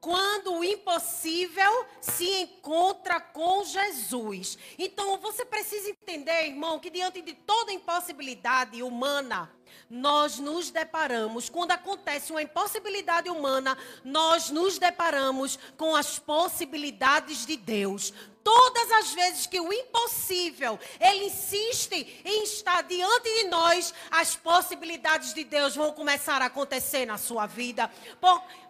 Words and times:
Quando 0.00 0.54
o 0.54 0.64
impossível 0.64 1.86
se 2.00 2.28
encontra 2.42 3.20
com 3.20 3.64
Jesus. 3.64 4.56
Então 4.78 5.18
você 5.18 5.44
precisa 5.44 5.90
entender, 5.90 6.46
irmão, 6.46 6.78
que 6.78 6.90
diante 6.90 7.20
de 7.22 7.32
toda 7.32 7.72
impossibilidade 7.72 8.82
humana, 8.82 9.50
nós 9.90 10.38
nos 10.38 10.70
deparamos, 10.70 11.48
quando 11.48 11.72
acontece 11.72 12.30
uma 12.30 12.42
impossibilidade 12.42 13.28
humana, 13.28 13.76
nós 14.04 14.50
nos 14.50 14.78
deparamos 14.78 15.58
com 15.76 15.96
as 15.96 16.18
possibilidades 16.18 17.44
de 17.44 17.56
Deus. 17.56 18.12
Todas 18.44 18.92
as 18.92 19.14
vezes 19.14 19.46
que 19.46 19.58
o 19.58 19.72
impossível, 19.72 20.78
ele 21.00 21.24
insiste 21.24 22.20
em 22.22 22.44
estar 22.44 22.82
diante 22.82 23.42
de 23.42 23.44
nós, 23.48 23.94
as 24.10 24.36
possibilidades 24.36 25.32
de 25.32 25.44
Deus 25.44 25.74
vão 25.74 25.92
começar 25.92 26.42
a 26.42 26.46
acontecer 26.46 27.06
na 27.06 27.16
sua 27.16 27.46
vida. 27.46 27.90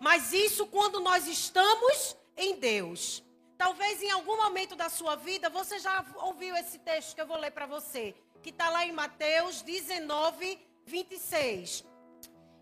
mas 0.01 0.33
isso 0.33 0.65
quando 0.69 1.01
nós 1.01 1.27
estamos 1.27 2.17
em 2.37 2.55
Deus. 2.55 3.25
Talvez 3.59 4.01
em 4.01 4.11
algum 4.11 4.37
momento 4.37 4.77
da 4.77 4.89
sua 4.89 5.17
vida 5.17 5.51
você 5.51 5.81
já 5.81 6.05
ouviu 6.23 6.57
esse 6.57 6.79
texto 6.79 7.15
que 7.15 7.21
eu 7.21 7.27
vou 7.27 7.37
ler 7.37 7.51
para 7.51 7.67
você, 7.67 8.15
que 8.43 8.51
está 8.51 8.71
lá 8.71 8.87
em 8.87 8.93
Mateus 8.93 9.61
19, 9.63 10.59
26. 10.87 11.85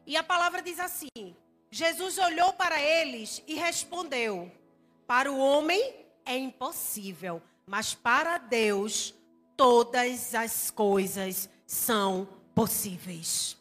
E 0.06 0.16
a 0.16 0.22
palavra 0.22 0.62
diz 0.62 0.80
assim: 0.80 1.36
Jesus 1.70 2.16
olhou 2.16 2.54
para 2.54 2.80
eles 2.80 3.42
e 3.46 3.54
respondeu: 3.54 4.50
Para 5.06 5.30
o 5.30 5.38
homem 5.38 6.01
é 6.24 6.36
impossível, 6.36 7.42
mas 7.66 7.94
para 7.94 8.38
Deus 8.38 9.14
todas 9.56 10.34
as 10.34 10.70
coisas 10.70 11.48
são 11.66 12.28
possíveis. 12.54 13.56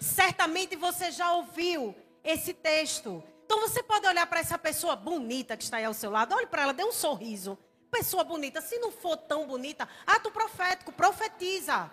Certamente 0.00 0.76
você 0.76 1.10
já 1.10 1.32
ouviu 1.32 1.94
esse 2.24 2.54
texto. 2.54 3.22
Então 3.44 3.60
você 3.60 3.82
pode 3.82 4.06
olhar 4.06 4.26
para 4.26 4.40
essa 4.40 4.56
pessoa 4.56 4.94
bonita 4.94 5.56
que 5.56 5.64
está 5.64 5.78
aí 5.78 5.84
ao 5.84 5.94
seu 5.94 6.10
lado, 6.10 6.34
olhe 6.34 6.46
para 6.46 6.62
ela, 6.62 6.72
dê 6.72 6.84
um 6.84 6.92
sorriso. 6.92 7.58
Pessoa 7.90 8.22
bonita, 8.22 8.60
se 8.60 8.78
não 8.78 8.92
for 8.92 9.16
tão 9.16 9.46
bonita, 9.46 9.88
ato 10.06 10.30
profético, 10.30 10.92
profetiza. 10.92 11.90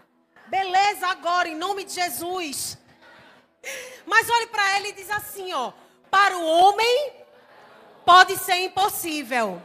Beleza 0.48 1.08
agora, 1.08 1.50
em 1.50 1.56
nome 1.56 1.84
de 1.84 1.94
Jesus. 1.94 2.78
Mas 4.06 4.30
olhe 4.30 4.48
para 4.48 4.78
ela 4.78 4.88
e 4.88 4.94
diz 4.94 5.10
assim, 5.10 5.52
ó: 5.54 5.74
Para 6.10 6.38
o 6.38 6.46
homem 6.46 7.14
pode 8.06 8.38
ser 8.38 8.58
impossível, 8.58 9.62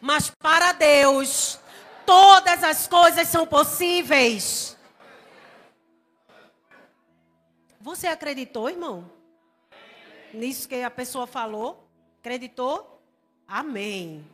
mas 0.00 0.30
para 0.30 0.72
Deus 0.72 1.58
todas 2.06 2.62
as 2.62 2.86
coisas 2.86 3.28
são 3.28 3.46
possíveis. 3.46 4.76
Você 7.80 8.06
acreditou, 8.06 8.68
irmão? 8.68 9.10
Nisso 10.32 10.68
que 10.68 10.82
a 10.82 10.90
pessoa 10.90 11.26
falou? 11.26 11.88
Acreditou? 12.20 13.02
Amém. 13.46 14.24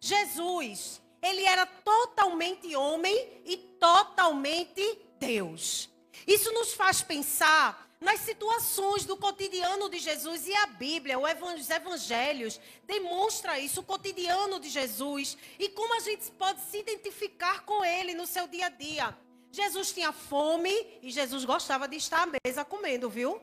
Jesus, 0.00 1.00
ele 1.20 1.44
era 1.44 1.66
totalmente 1.66 2.74
homem 2.74 3.42
e 3.44 3.56
totalmente 3.56 4.98
Deus. 5.18 5.90
Isso 6.26 6.50
nos 6.52 6.72
faz 6.72 7.02
pensar 7.02 7.89
nas 8.00 8.20
situações 8.20 9.04
do 9.04 9.16
cotidiano 9.16 9.90
de 9.90 9.98
Jesus 9.98 10.48
e 10.48 10.54
a 10.54 10.66
Bíblia, 10.66 11.18
os 11.18 11.70
evangelhos 11.70 12.58
demonstra 12.86 13.58
isso, 13.58 13.80
o 13.80 13.84
cotidiano 13.84 14.58
de 14.58 14.70
Jesus 14.70 15.36
e 15.58 15.68
como 15.68 15.94
a 15.94 16.00
gente 16.00 16.30
pode 16.32 16.60
se 16.62 16.78
identificar 16.78 17.60
com 17.64 17.84
ele 17.84 18.14
no 18.14 18.26
seu 18.26 18.48
dia 18.48 18.66
a 18.66 18.70
dia. 18.70 19.16
Jesus 19.52 19.92
tinha 19.92 20.12
fome 20.12 20.72
e 21.02 21.10
Jesus 21.10 21.44
gostava 21.44 21.86
de 21.86 21.96
estar 21.96 22.26
à 22.26 22.32
mesa 22.44 22.64
comendo, 22.64 23.10
viu? 23.10 23.40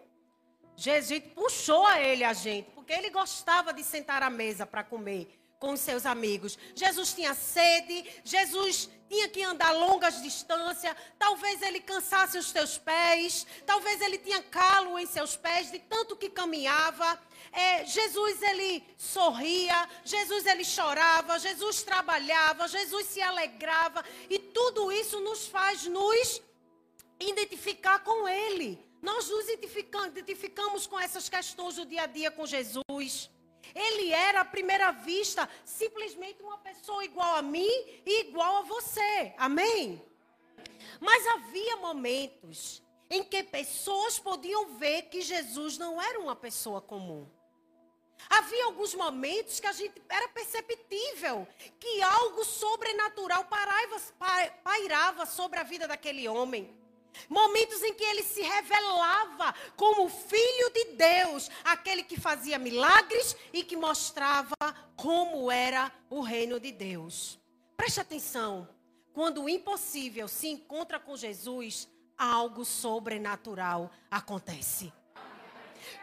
Jesus 0.75 1.21
puxou 1.35 1.85
a 1.85 2.01
ele 2.01 2.23
a 2.23 2.33
gente, 2.33 2.71
porque 2.71 2.93
ele 2.93 3.09
gostava 3.09 3.73
de 3.73 3.83
sentar 3.83 4.23
à 4.23 4.29
mesa 4.29 4.65
para 4.65 4.83
comer 4.83 5.39
com 5.59 5.75
seus 5.75 6.05
amigos. 6.05 6.57
Jesus 6.75 7.13
tinha 7.13 7.33
sede, 7.33 8.05
Jesus 8.23 8.89
tinha 9.09 9.27
que 9.29 9.41
andar 9.41 9.71
longas 9.71 10.21
distâncias, 10.21 10.95
talvez 11.17 11.61
ele 11.61 11.79
cansasse 11.79 12.37
os 12.37 12.49
seus 12.49 12.77
pés, 12.77 13.47
talvez 13.65 14.01
ele 14.01 14.17
tinha 14.17 14.41
calo 14.43 14.99
em 14.99 15.05
seus 15.05 15.35
pés 15.35 15.71
de 15.71 15.79
tanto 15.79 16.15
que 16.15 16.29
caminhava. 16.29 17.19
É, 17.51 17.85
Jesus 17.85 18.41
ele 18.41 18.83
sorria, 18.97 19.89
Jesus 20.03 20.45
ele 20.45 20.65
chorava, 20.65 21.39
Jesus 21.39 21.81
trabalhava, 21.83 22.67
Jesus 22.67 23.07
se 23.07 23.21
alegrava 23.21 24.03
e 24.29 24.37
tudo 24.37 24.91
isso 24.91 25.19
nos 25.21 25.47
faz 25.47 25.85
nos 25.85 26.41
identificar 27.19 27.99
com 27.99 28.27
ele. 28.27 28.85
Nós 29.01 29.29
nos 29.29 29.47
identificamos 29.47 30.85
com 30.85 30.99
essas 30.99 31.29
questões 31.29 31.75
do 31.75 31.85
dia 31.85 32.03
a 32.03 32.07
dia 32.07 32.29
com 32.29 32.45
Jesus. 32.45 33.29
Ele 33.73 34.11
era, 34.11 34.41
à 34.41 34.45
primeira 34.45 34.91
vista, 34.91 35.49
simplesmente 35.65 36.41
uma 36.41 36.57
pessoa 36.57 37.03
igual 37.03 37.35
a 37.35 37.41
mim 37.41 37.69
e 38.05 38.21
igual 38.21 38.57
a 38.57 38.61
você. 38.61 39.33
Amém? 39.37 40.01
Mas 40.99 41.27
havia 41.27 41.77
momentos 41.77 42.81
em 43.09 43.23
que 43.23 43.43
pessoas 43.43 44.19
podiam 44.19 44.77
ver 44.77 45.03
que 45.03 45.21
Jesus 45.21 45.77
não 45.77 46.01
era 46.01 46.19
uma 46.19 46.35
pessoa 46.35 46.81
comum. 46.81 47.27
Havia 48.29 48.65
alguns 48.65 48.93
momentos 48.93 49.59
que 49.59 49.67
a 49.67 49.71
gente 49.71 50.01
era 50.09 50.27
perceptível 50.29 51.47
que 51.79 52.01
algo 52.01 52.43
sobrenatural 52.43 53.47
pairava 54.63 55.25
sobre 55.25 55.59
a 55.59 55.63
vida 55.63 55.87
daquele 55.87 56.27
homem. 56.27 56.76
Momentos 57.29 57.81
em 57.83 57.93
que 57.93 58.03
ele 58.03 58.23
se 58.23 58.41
revelava 58.41 59.53
como 59.75 60.09
filho 60.09 60.71
de 60.73 60.85
Deus, 60.95 61.49
aquele 61.63 62.03
que 62.03 62.19
fazia 62.19 62.59
milagres 62.59 63.35
e 63.53 63.63
que 63.63 63.75
mostrava 63.75 64.55
como 64.95 65.51
era 65.51 65.91
o 66.09 66.21
reino 66.21 66.59
de 66.59 66.71
Deus. 66.71 67.39
Preste 67.75 67.99
atenção. 67.99 68.67
Quando 69.13 69.43
o 69.43 69.49
impossível 69.49 70.27
se 70.27 70.47
encontra 70.47 70.99
com 70.99 71.17
Jesus, 71.17 71.87
algo 72.17 72.63
sobrenatural 72.65 73.91
acontece. 74.11 74.91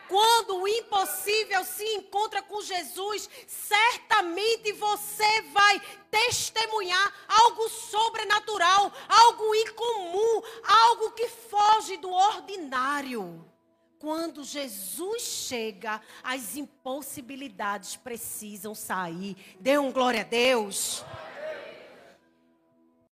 Quando 0.09 0.61
o 0.61 0.69
impossível 0.69 1.65
se 1.65 1.85
encontra 1.95 2.43
com 2.43 2.61
Jesus, 2.61 3.29
certamente 3.47 4.73
você 4.73 5.43
vai 5.53 5.81
testemunhar 6.11 7.13
algo 7.27 7.69
sobrenatural, 7.69 8.93
algo 9.09 9.55
incomum, 9.55 10.43
algo 10.63 11.13
que 11.13 11.29
foge 11.29 11.97
do 11.97 12.11
ordinário. 12.11 13.45
Quando 13.99 14.45
Jesus 14.45 15.23
chega, 15.23 16.01
as 16.23 16.57
impossibilidades 16.57 17.97
precisam 17.97 18.75
sair. 18.75 19.37
Dê 19.59 19.79
um 19.79 19.91
glória 19.91 20.21
a 20.21 20.25
Deus. 20.25 21.03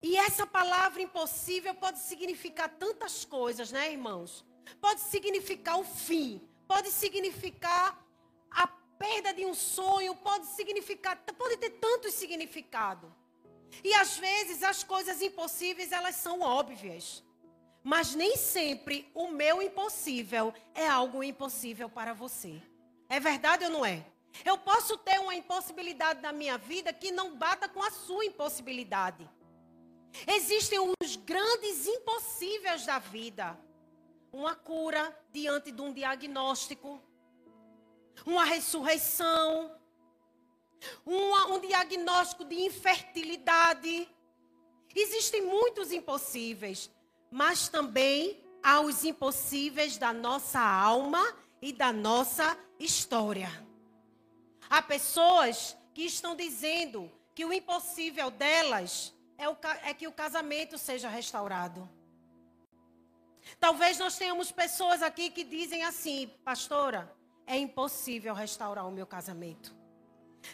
E 0.03 0.17
essa 0.17 0.45
palavra 0.45 1.01
impossível 1.01 1.73
pode 1.75 1.99
significar 1.99 2.67
tantas 2.69 3.23
coisas, 3.23 3.71
né, 3.71 3.91
irmãos? 3.91 4.43
Pode 4.81 4.99
significar 5.01 5.79
o 5.79 5.83
fim, 5.83 6.41
pode 6.71 6.89
significar 6.89 8.01
a 8.49 8.65
perda 8.65 9.33
de 9.33 9.45
um 9.45 9.53
sonho, 9.53 10.15
pode 10.15 10.45
significar, 10.45 11.17
pode 11.37 11.57
ter 11.57 11.71
tantos 11.71 12.13
significado. 12.13 13.13
E 13.83 13.93
às 13.93 14.17
vezes 14.17 14.63
as 14.63 14.81
coisas 14.81 15.21
impossíveis, 15.21 15.91
elas 15.91 16.15
são 16.15 16.39
óbvias. 16.39 17.21
Mas 17.83 18.15
nem 18.15 18.37
sempre 18.37 19.11
o 19.13 19.27
meu 19.27 19.61
impossível 19.61 20.53
é 20.73 20.87
algo 20.87 21.21
impossível 21.21 21.89
para 21.89 22.13
você. 22.13 22.61
É 23.09 23.19
verdade 23.19 23.65
ou 23.65 23.71
não 23.71 23.85
é? 23.85 24.05
Eu 24.45 24.57
posso 24.57 24.97
ter 24.97 25.19
uma 25.19 25.35
impossibilidade 25.35 26.21
na 26.21 26.31
minha 26.31 26.57
vida 26.57 26.93
que 26.93 27.11
não 27.11 27.35
bata 27.35 27.67
com 27.67 27.83
a 27.83 27.91
sua 27.91 28.23
impossibilidade. 28.23 29.29
Existem 30.25 30.79
os 30.79 31.17
grandes 31.17 31.85
impossíveis 31.85 32.85
da 32.85 32.97
vida 32.97 33.59
uma 34.31 34.55
cura 34.55 35.17
diante 35.31 35.71
de 35.71 35.81
um 35.81 35.91
diagnóstico, 35.91 37.01
uma 38.25 38.45
ressurreição, 38.45 39.75
uma, 41.05 41.47
um 41.47 41.59
diagnóstico 41.59 42.45
de 42.45 42.55
infertilidade. 42.55 44.09
Existem 44.95 45.41
muitos 45.41 45.91
impossíveis, 45.91 46.89
mas 47.29 47.67
também 47.67 48.43
há 48.63 48.81
os 48.81 49.03
impossíveis 49.03 49.97
da 49.97 50.13
nossa 50.13 50.59
alma 50.59 51.21
e 51.61 51.71
da 51.73 51.91
nossa 51.91 52.57
história. 52.79 53.49
Há 54.69 54.81
pessoas 54.81 55.77
que 55.93 56.03
estão 56.03 56.35
dizendo 56.35 57.11
que 57.35 57.45
o 57.45 57.53
impossível 57.53 58.31
delas 58.31 59.13
é, 59.37 59.49
o, 59.49 59.57
é 59.83 59.93
que 59.93 60.07
o 60.07 60.11
casamento 60.11 60.77
seja 60.77 61.09
restaurado. 61.09 61.89
Talvez 63.59 63.97
nós 63.97 64.17
tenhamos 64.17 64.51
pessoas 64.51 65.01
aqui 65.01 65.29
que 65.29 65.43
dizem 65.43 65.83
assim, 65.83 66.29
pastora, 66.43 67.11
é 67.45 67.57
impossível 67.57 68.33
restaurar 68.33 68.87
o 68.87 68.91
meu 68.91 69.05
casamento. 69.05 69.75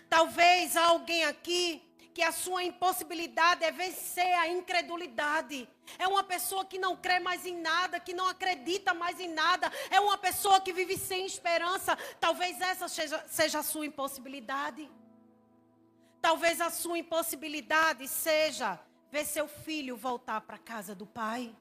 Talvez 0.10 0.76
há 0.76 0.88
alguém 0.88 1.26
aqui 1.26 1.84
que 2.18 2.24
a 2.24 2.32
sua 2.32 2.64
impossibilidade 2.64 3.64
é 3.64 3.72
vencer 3.72 4.34
a 4.40 4.48
incredulidade. 4.48 5.70
É 6.00 6.08
uma 6.08 6.24
pessoa 6.24 6.66
que 6.66 6.80
não 6.80 6.98
crê 6.98 7.20
mais 7.20 7.46
em 7.46 7.56
nada, 7.56 8.00
que 8.00 8.12
não 8.12 8.28
acredita 8.28 8.92
mais 8.92 9.20
em 9.20 9.28
nada. 9.28 9.72
É 9.92 10.00
uma 10.00 10.18
pessoa 10.18 10.60
que 10.60 10.74
vive 10.74 10.98
sem 10.98 11.28
esperança. 11.28 11.96
Talvez 12.20 12.60
essa 12.60 12.88
seja, 12.88 13.24
seja 13.28 13.60
a 13.60 13.64
sua 13.64 13.86
impossibilidade. 13.86 14.90
Talvez 16.20 16.60
a 16.60 16.72
sua 16.72 16.98
impossibilidade 16.98 18.08
seja 18.08 18.80
ver 19.12 19.24
seu 19.24 19.48
filho 19.48 19.96
voltar 19.96 20.42
para 20.42 20.56
a 20.56 20.60
casa 20.60 20.96
do 20.96 21.06
pai. 21.06 21.56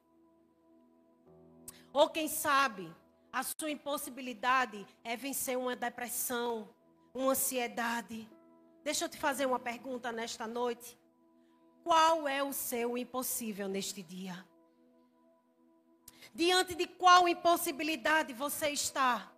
Ou 1.96 2.10
quem 2.10 2.28
sabe, 2.28 2.94
a 3.32 3.42
sua 3.42 3.70
impossibilidade 3.70 4.86
é 5.02 5.16
vencer 5.16 5.56
uma 5.56 5.74
depressão, 5.74 6.68
uma 7.14 7.32
ansiedade. 7.32 8.28
Deixa 8.84 9.06
eu 9.06 9.08
te 9.08 9.16
fazer 9.16 9.46
uma 9.46 9.58
pergunta 9.58 10.12
nesta 10.12 10.46
noite. 10.46 10.98
Qual 11.82 12.28
é 12.28 12.42
o 12.42 12.52
seu 12.52 12.98
impossível 12.98 13.66
neste 13.66 14.02
dia? 14.02 14.46
Diante 16.34 16.74
de 16.74 16.86
qual 16.86 17.26
impossibilidade 17.26 18.34
você 18.34 18.68
está? 18.68 19.32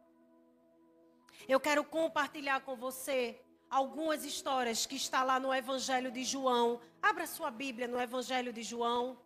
Eu 1.46 1.60
quero 1.60 1.84
compartilhar 1.84 2.62
com 2.62 2.74
você 2.74 3.40
algumas 3.70 4.24
histórias 4.24 4.84
que 4.84 4.96
está 4.96 5.22
lá 5.22 5.38
no 5.38 5.54
Evangelho 5.54 6.10
de 6.10 6.24
João. 6.24 6.80
Abra 7.00 7.24
sua 7.24 7.52
Bíblia 7.52 7.86
no 7.86 8.00
Evangelho 8.00 8.52
de 8.52 8.64
João. 8.64 9.16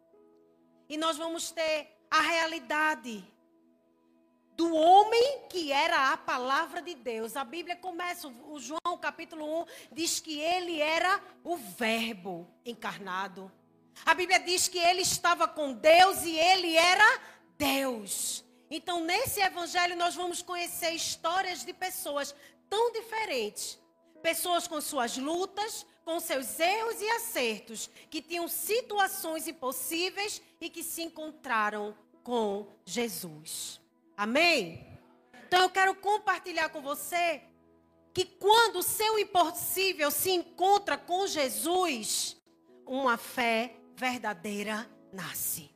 E 0.86 0.98
nós 0.98 1.16
vamos 1.16 1.50
ter 1.50 2.01
a 2.12 2.20
realidade 2.20 3.24
do 4.54 4.74
homem 4.74 5.46
que 5.48 5.72
era 5.72 6.12
a 6.12 6.16
palavra 6.18 6.82
de 6.82 6.94
Deus. 6.94 7.38
A 7.38 7.42
Bíblia 7.42 7.74
começa, 7.74 8.28
o 8.28 8.60
João 8.60 8.98
capítulo 9.00 9.62
1 9.62 9.64
diz 9.92 10.20
que 10.20 10.38
ele 10.38 10.78
era 10.78 11.18
o 11.42 11.56
verbo 11.56 12.46
encarnado. 12.66 13.50
A 14.04 14.12
Bíblia 14.12 14.38
diz 14.38 14.68
que 14.68 14.78
ele 14.78 15.00
estava 15.00 15.48
com 15.48 15.72
Deus 15.72 16.22
e 16.24 16.38
ele 16.38 16.76
era 16.76 17.18
Deus. 17.56 18.44
Então, 18.70 19.02
nesse 19.02 19.40
evangelho 19.40 19.96
nós 19.96 20.14
vamos 20.14 20.42
conhecer 20.42 20.90
histórias 20.90 21.64
de 21.64 21.72
pessoas 21.72 22.34
tão 22.68 22.92
diferentes, 22.92 23.78
pessoas 24.22 24.68
com 24.68 24.82
suas 24.82 25.16
lutas, 25.16 25.86
com 26.04 26.20
seus 26.20 26.58
erros 26.60 27.00
e 27.00 27.08
acertos, 27.08 27.88
que 28.10 28.20
tinham 28.20 28.48
situações 28.48 29.48
impossíveis 29.48 30.42
e 30.60 30.68
que 30.68 30.82
se 30.82 31.02
encontraram 31.02 31.96
com 32.22 32.68
Jesus. 32.84 33.80
Amém? 34.16 34.86
Então 35.46 35.62
eu 35.62 35.70
quero 35.70 35.94
compartilhar 35.94 36.68
com 36.68 36.80
você 36.80 37.42
que 38.14 38.24
quando 38.24 38.76
o 38.76 38.82
seu 38.82 39.18
impossível 39.18 40.10
se 40.10 40.30
encontra 40.30 40.96
com 40.98 41.26
Jesus, 41.26 42.36
uma 42.86 43.16
fé 43.16 43.76
verdadeira 43.96 44.88
nasce. 45.12 45.71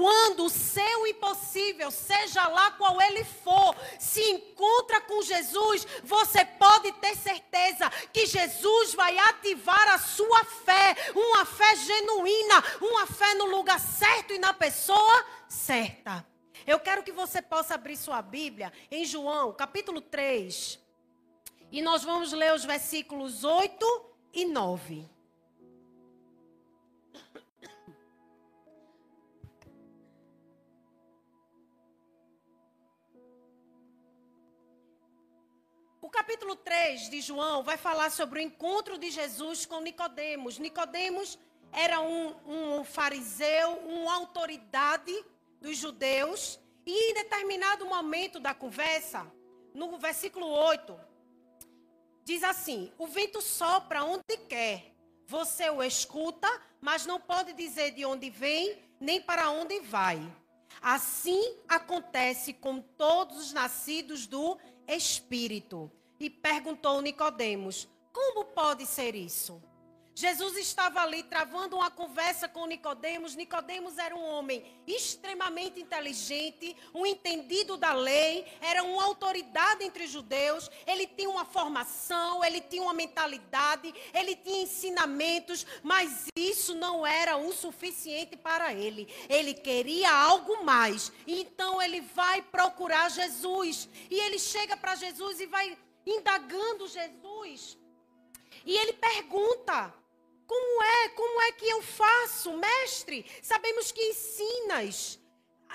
Quando 0.00 0.46
o 0.46 0.48
seu 0.48 1.06
impossível, 1.06 1.90
seja 1.90 2.48
lá 2.48 2.70
qual 2.70 3.02
ele 3.02 3.22
for, 3.22 3.76
se 3.98 4.22
encontra 4.30 4.98
com 5.02 5.20
Jesus, 5.20 5.86
você 6.02 6.42
pode 6.42 6.90
ter 6.92 7.14
certeza 7.14 7.90
que 8.10 8.24
Jesus 8.24 8.94
vai 8.94 9.18
ativar 9.18 9.88
a 9.88 9.98
sua 9.98 10.42
fé, 10.42 10.96
uma 11.14 11.44
fé 11.44 11.76
genuína, 11.76 12.64
uma 12.80 13.06
fé 13.06 13.34
no 13.34 13.44
lugar 13.44 13.78
certo 13.78 14.32
e 14.32 14.38
na 14.38 14.54
pessoa 14.54 15.26
certa. 15.46 16.26
Eu 16.66 16.80
quero 16.80 17.02
que 17.02 17.12
você 17.12 17.42
possa 17.42 17.74
abrir 17.74 17.98
sua 17.98 18.22
Bíblia 18.22 18.72
em 18.90 19.04
João, 19.04 19.52
capítulo 19.52 20.00
3. 20.00 20.80
E 21.70 21.82
nós 21.82 22.02
vamos 22.02 22.32
ler 22.32 22.54
os 22.54 22.64
versículos 22.64 23.44
8 23.44 24.06
e 24.32 24.46
9. 24.46 25.19
Capítulo 36.20 36.54
3 36.54 37.08
de 37.08 37.18
João 37.22 37.62
vai 37.62 37.78
falar 37.78 38.10
sobre 38.10 38.40
o 38.40 38.42
encontro 38.42 38.98
de 38.98 39.10
Jesus 39.10 39.64
com 39.64 39.80
Nicodemos. 39.80 40.58
Nicodemos 40.58 41.38
era 41.72 41.98
um, 42.02 42.34
um 42.46 42.84
fariseu, 42.84 43.78
uma 43.78 44.16
autoridade 44.16 45.24
dos 45.62 45.78
judeus. 45.78 46.60
E 46.84 47.10
em 47.10 47.14
determinado 47.14 47.86
momento 47.86 48.38
da 48.38 48.52
conversa, 48.52 49.26
no 49.72 49.96
versículo 49.96 50.46
8, 50.46 51.00
diz 52.22 52.44
assim: 52.44 52.92
O 52.98 53.06
vento 53.06 53.40
sopra 53.40 54.04
onde 54.04 54.36
quer, 54.46 54.92
você 55.26 55.70
o 55.70 55.82
escuta, 55.82 56.48
mas 56.82 57.06
não 57.06 57.18
pode 57.18 57.54
dizer 57.54 57.92
de 57.92 58.04
onde 58.04 58.28
vem, 58.28 58.78
nem 59.00 59.22
para 59.22 59.50
onde 59.50 59.80
vai. 59.80 60.20
Assim 60.82 61.56
acontece 61.66 62.52
com 62.52 62.78
todos 62.78 63.38
os 63.38 63.52
nascidos 63.54 64.26
do 64.26 64.58
Espírito. 64.86 65.90
E 66.20 66.28
perguntou 66.28 67.00
Nicodemos: 67.00 67.88
Como 68.12 68.44
pode 68.44 68.84
ser 68.84 69.14
isso? 69.14 69.60
Jesus 70.14 70.54
estava 70.58 71.00
ali 71.00 71.22
travando 71.22 71.76
uma 71.76 71.90
conversa 71.90 72.46
com 72.46 72.66
Nicodemos. 72.66 73.34
Nicodemos 73.34 73.96
era 73.96 74.14
um 74.14 74.22
homem 74.22 74.62
extremamente 74.86 75.80
inteligente, 75.80 76.76
um 76.94 77.06
entendido 77.06 77.78
da 77.78 77.94
lei, 77.94 78.44
era 78.60 78.82
uma 78.82 79.02
autoridade 79.02 79.82
entre 79.82 80.04
os 80.04 80.10
judeus. 80.10 80.70
Ele 80.86 81.06
tinha 81.06 81.30
uma 81.30 81.46
formação, 81.46 82.44
ele 82.44 82.60
tinha 82.60 82.82
uma 82.82 82.92
mentalidade, 82.92 83.94
ele 84.12 84.36
tinha 84.36 84.64
ensinamentos, 84.64 85.64
mas 85.82 86.26
isso 86.36 86.74
não 86.74 87.06
era 87.06 87.38
o 87.38 87.50
suficiente 87.50 88.36
para 88.36 88.74
ele. 88.74 89.08
Ele 89.26 89.54
queria 89.54 90.12
algo 90.12 90.62
mais. 90.64 91.10
Então 91.26 91.80
ele 91.80 92.02
vai 92.02 92.42
procurar 92.42 93.10
Jesus 93.10 93.88
e 94.10 94.20
ele 94.20 94.38
chega 94.38 94.76
para 94.76 94.96
Jesus 94.96 95.40
e 95.40 95.46
vai 95.46 95.78
indagando 96.12 96.88
Jesus. 96.88 97.78
E 98.64 98.76
ele 98.76 98.92
pergunta: 98.94 99.94
como 100.46 100.82
é? 100.82 101.08
Como 101.10 101.42
é 101.42 101.52
que 101.52 101.68
eu 101.68 101.82
faço, 101.82 102.52
mestre? 102.56 103.24
Sabemos 103.42 103.92
que 103.92 104.02
ensinas 104.02 105.18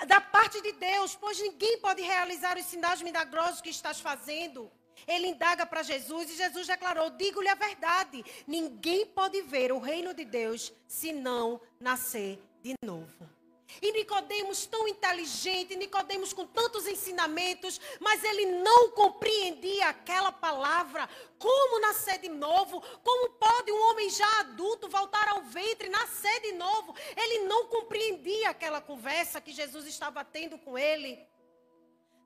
da 0.06 0.20
parte 0.20 0.60
de 0.60 0.72
Deus, 0.72 1.16
pois 1.16 1.40
ninguém 1.40 1.78
pode 1.78 2.02
realizar 2.02 2.58
os 2.58 2.66
sinais 2.66 3.00
milagrosos 3.00 3.60
que 3.60 3.70
estás 3.70 4.00
fazendo. 4.00 4.70
Ele 5.06 5.28
indaga 5.28 5.64
para 5.64 5.82
Jesus 5.82 6.30
e 6.30 6.36
Jesus 6.36 6.66
declarou: 6.66 7.10
Digo-lhe 7.10 7.48
a 7.48 7.54
verdade, 7.54 8.24
ninguém 8.46 9.06
pode 9.06 9.40
ver 9.42 9.72
o 9.72 9.78
reino 9.78 10.12
de 10.12 10.24
Deus 10.24 10.72
se 10.86 11.12
não 11.12 11.60
nascer 11.80 12.38
de 12.62 12.74
novo. 12.84 13.35
E 13.82 13.92
Nicodemos 13.92 14.64
tão 14.66 14.88
inteligente, 14.88 15.76
Nicodemos 15.76 16.32
com 16.32 16.46
tantos 16.46 16.86
ensinamentos, 16.86 17.80
mas 18.00 18.22
ele 18.24 18.46
não 18.46 18.90
compreendia 18.90 19.88
aquela 19.88 20.32
palavra. 20.32 21.08
Como 21.38 21.80
nascer 21.80 22.18
de 22.18 22.28
novo? 22.28 22.80
Como 23.02 23.30
pode 23.30 23.70
um 23.70 23.90
homem 23.90 24.08
já 24.08 24.40
adulto 24.40 24.88
voltar 24.88 25.28
ao 25.28 25.42
ventre, 25.42 25.88
nascer 25.88 26.40
de 26.40 26.52
novo? 26.52 26.94
Ele 27.16 27.40
não 27.40 27.66
compreendia 27.66 28.50
aquela 28.50 28.80
conversa 28.80 29.40
que 29.40 29.52
Jesus 29.52 29.86
estava 29.86 30.24
tendo 30.24 30.58
com 30.58 30.78
ele. 30.78 31.18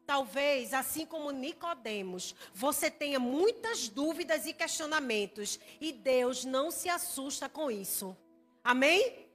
Talvez, 0.07 0.75
assim 0.75 1.07
como 1.07 1.31
Nicodemos, 1.31 2.35
você 2.53 2.91
tenha 2.91 3.21
muitas 3.21 3.88
dúvidas 3.88 4.45
e 4.45 4.53
questionamentos, 4.53 5.59
e 5.81 5.93
Deus 5.93 6.45
não 6.45 6.71
se 6.71 6.88
assusta 6.88 7.49
com 7.49 7.71
isso. 7.71 8.17
Amém? 8.62 9.30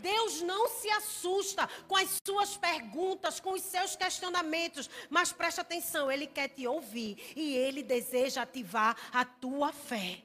Deus 0.00 0.40
não 0.42 0.68
se 0.68 0.88
assusta 0.90 1.68
com 1.86 1.96
as 1.96 2.18
suas 2.26 2.56
perguntas, 2.56 3.40
com 3.40 3.52
os 3.52 3.62
seus 3.62 3.96
questionamentos, 3.96 4.88
mas 5.08 5.32
preste 5.32 5.60
atenção, 5.60 6.10
Ele 6.10 6.26
quer 6.26 6.48
te 6.48 6.66
ouvir 6.66 7.32
e 7.36 7.56
Ele 7.56 7.82
deseja 7.82 8.42
ativar 8.42 8.96
a 9.12 9.24
tua 9.24 9.72
fé. 9.72 10.22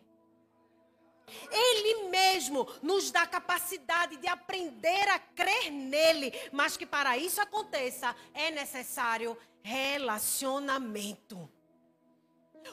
Ele 1.52 2.10
mesmo 2.10 2.68
nos 2.82 3.12
dá 3.12 3.26
capacidade 3.26 4.18
de 4.18 4.28
aprender 4.28 5.08
a 5.10 5.20
crer 5.20 5.72
nele, 5.72 6.34
mas 6.52 6.78
que 6.78 6.86
para 6.86 7.18
isso 7.18 7.42
aconteça 7.42 8.16
é 8.34 8.52
necessário 8.52 9.38
relacionamento. 9.62 11.50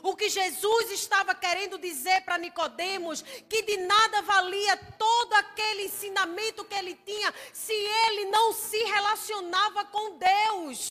O 0.02 0.16
que 0.16 0.28
Jesus 0.28 0.90
estava 0.90 1.34
querendo 1.34 1.78
dizer 1.78 2.22
para 2.22 2.38
Nicodemos, 2.38 3.22
que 3.48 3.62
de 3.62 3.76
nada 3.78 4.22
valia 4.22 4.76
todo 4.98 5.32
aquele 5.34 5.84
ensinamento 5.84 6.64
que 6.64 6.74
ele 6.74 6.94
tinha 6.94 7.34
se 7.52 7.72
ele 7.72 8.26
não 8.26 8.52
se 8.52 8.78
relacionava 8.84 9.84
com 9.86 10.18
Deus. 10.18 10.88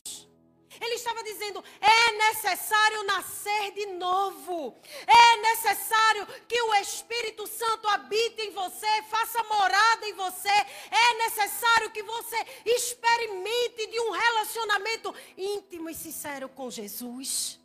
Ele 0.80 0.94
estava 0.94 1.22
dizendo: 1.22 1.62
é 1.80 2.12
necessário 2.12 3.02
nascer 3.04 3.72
de 3.72 3.86
novo. 3.86 4.74
É 5.06 5.36
necessário 5.36 6.26
que 6.48 6.60
o 6.60 6.74
Espírito 6.76 7.46
Santo 7.46 7.86
habite 7.88 8.40
em 8.42 8.50
você, 8.52 9.02
faça 9.10 9.42
morada 9.44 10.08
em 10.08 10.14
você. 10.14 10.48
É 10.48 11.14
necessário 11.18 11.90
que 11.90 12.02
você 12.02 12.46
experimente 12.64 13.86
de 13.88 14.00
um 14.00 14.10
relacionamento 14.10 15.14
íntimo 15.36 15.90
e 15.90 15.94
sincero 15.94 16.48
com 16.48 16.70
Jesus. 16.70 17.59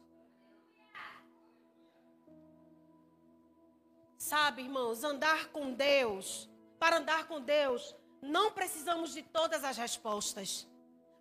Sabe, 4.26 4.64
irmãos, 4.64 5.04
andar 5.04 5.50
com 5.50 5.72
Deus, 5.72 6.50
para 6.80 6.98
andar 6.98 7.28
com 7.28 7.40
Deus, 7.40 7.96
não 8.24 8.50
precisamos 8.50 9.14
de 9.14 9.22
todas 9.22 9.64
as 9.64 9.78
respostas. 9.78 10.68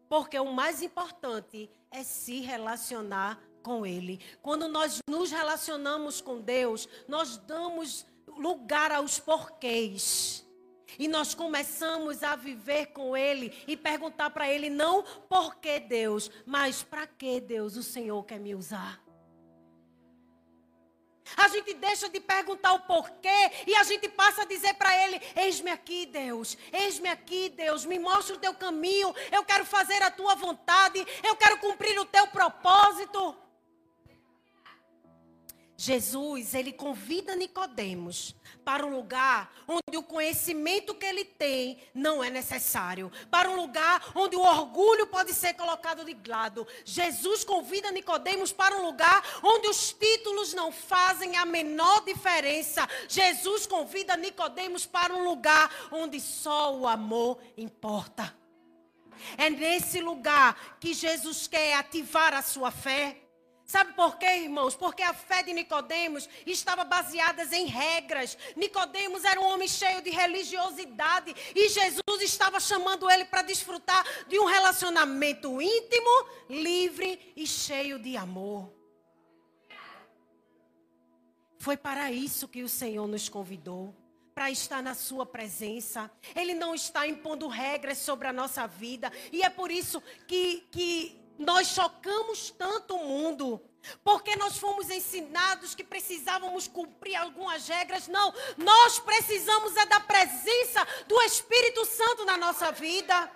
Porque 0.08 0.38
o 0.38 0.54
mais 0.54 0.80
importante 0.80 1.70
é 1.90 2.02
se 2.02 2.40
relacionar 2.40 3.38
com 3.62 3.84
Ele. 3.84 4.18
Quando 4.40 4.68
nós 4.68 5.00
nos 5.06 5.30
relacionamos 5.30 6.22
com 6.22 6.40
Deus, 6.40 6.88
nós 7.06 7.36
damos 7.36 8.06
lugar 8.26 8.90
aos 8.90 9.20
porquês. 9.20 10.42
E 10.98 11.06
nós 11.06 11.34
começamos 11.34 12.22
a 12.22 12.34
viver 12.34 12.86
com 12.86 13.14
Ele 13.14 13.52
e 13.68 13.76
perguntar 13.76 14.30
para 14.30 14.50
Ele 14.50 14.70
não 14.70 15.04
por 15.28 15.56
que 15.56 15.78
Deus, 15.78 16.30
mas 16.46 16.82
para 16.82 17.06
que 17.06 17.38
Deus 17.38 17.76
o 17.76 17.82
Senhor 17.82 18.24
quer 18.24 18.40
me 18.40 18.54
usar. 18.54 19.03
A 21.36 21.48
gente 21.48 21.74
deixa 21.74 22.08
de 22.08 22.20
perguntar 22.20 22.72
o 22.74 22.80
porquê 22.80 23.50
e 23.66 23.74
a 23.74 23.82
gente 23.82 24.08
passa 24.08 24.42
a 24.42 24.44
dizer 24.44 24.74
para 24.74 24.96
Ele: 25.04 25.20
Eis-me 25.34 25.70
aqui, 25.70 26.06
Deus, 26.06 26.56
eis-me 26.72 27.08
aqui, 27.08 27.48
Deus, 27.48 27.84
me 27.84 27.98
mostra 27.98 28.36
o 28.36 28.38
teu 28.38 28.54
caminho, 28.54 29.14
eu 29.32 29.44
quero 29.44 29.64
fazer 29.64 30.02
a 30.02 30.10
tua 30.10 30.34
vontade, 30.34 31.04
eu 31.22 31.34
quero 31.36 31.58
cumprir 31.58 31.98
o 31.98 32.04
teu 32.04 32.26
propósito. 32.28 33.43
Jesus, 35.84 36.54
ele 36.54 36.72
convida 36.72 37.36
Nicodemos 37.36 38.34
para 38.64 38.86
um 38.86 38.96
lugar 38.96 39.52
onde 39.68 39.98
o 39.98 40.02
conhecimento 40.02 40.94
que 40.94 41.04
ele 41.04 41.26
tem 41.26 41.78
não 41.92 42.24
é 42.24 42.30
necessário, 42.30 43.12
para 43.30 43.50
um 43.50 43.56
lugar 43.56 44.02
onde 44.14 44.34
o 44.34 44.40
orgulho 44.40 45.06
pode 45.08 45.34
ser 45.34 45.52
colocado 45.52 46.02
de 46.02 46.16
lado. 46.26 46.66
Jesus 46.86 47.44
convida 47.44 47.90
Nicodemos 47.90 48.50
para 48.50 48.74
um 48.78 48.86
lugar 48.86 49.22
onde 49.42 49.68
os 49.68 49.92
títulos 49.92 50.54
não 50.54 50.72
fazem 50.72 51.36
a 51.36 51.44
menor 51.44 52.02
diferença. 52.02 52.88
Jesus 53.06 53.66
convida 53.66 54.16
Nicodemos 54.16 54.86
para 54.86 55.14
um 55.14 55.22
lugar 55.22 55.70
onde 55.92 56.18
só 56.18 56.74
o 56.74 56.88
amor 56.88 57.38
importa. 57.58 58.34
É 59.36 59.50
nesse 59.50 60.00
lugar 60.00 60.78
que 60.80 60.94
Jesus 60.94 61.46
quer 61.46 61.74
ativar 61.74 62.32
a 62.32 62.40
sua 62.40 62.70
fé. 62.70 63.23
Sabe 63.66 63.94
por 63.94 64.18
quê, 64.18 64.42
irmãos? 64.42 64.76
Porque 64.76 65.02
a 65.02 65.14
fé 65.14 65.42
de 65.42 65.52
Nicodemos 65.52 66.28
estava 66.46 66.84
baseada 66.84 67.44
em 67.56 67.66
regras. 67.66 68.36
Nicodemos 68.56 69.24
era 69.24 69.40
um 69.40 69.46
homem 69.46 69.66
cheio 69.66 70.02
de 70.02 70.10
religiosidade 70.10 71.34
e 71.54 71.68
Jesus 71.68 72.22
estava 72.22 72.60
chamando 72.60 73.10
ele 73.10 73.24
para 73.24 73.42
desfrutar 73.42 74.04
de 74.28 74.38
um 74.38 74.44
relacionamento 74.44 75.62
íntimo, 75.62 76.26
livre 76.50 77.32
e 77.34 77.46
cheio 77.46 77.98
de 77.98 78.16
amor. 78.16 78.70
Foi 81.58 81.78
para 81.78 82.12
isso 82.12 82.46
que 82.46 82.62
o 82.62 82.68
Senhor 82.68 83.08
nos 83.08 83.30
convidou 83.30 83.96
para 84.34 84.50
estar 84.50 84.82
na 84.82 84.94
sua 84.94 85.24
presença. 85.24 86.10
Ele 86.36 86.52
não 86.52 86.74
está 86.74 87.08
impondo 87.08 87.48
regras 87.48 87.96
sobre 87.96 88.28
a 88.28 88.32
nossa 88.32 88.66
vida. 88.66 89.10
E 89.32 89.42
é 89.42 89.48
por 89.48 89.70
isso 89.70 90.02
que, 90.26 90.66
que 90.70 91.23
nós 91.38 91.68
chocamos 91.68 92.50
tanto 92.50 92.96
o 92.96 93.04
mundo. 93.04 93.60
Porque 94.02 94.34
nós 94.36 94.56
fomos 94.56 94.88
ensinados 94.88 95.74
que 95.74 95.84
precisávamos 95.84 96.66
cumprir 96.66 97.16
algumas 97.16 97.68
regras. 97.68 98.08
Não, 98.08 98.32
nós 98.56 98.98
precisamos 98.98 99.76
é 99.76 99.84
da 99.86 100.00
presença 100.00 100.86
do 101.06 101.20
Espírito 101.22 101.84
Santo 101.84 102.24
na 102.24 102.36
nossa 102.36 102.72
vida. 102.72 103.30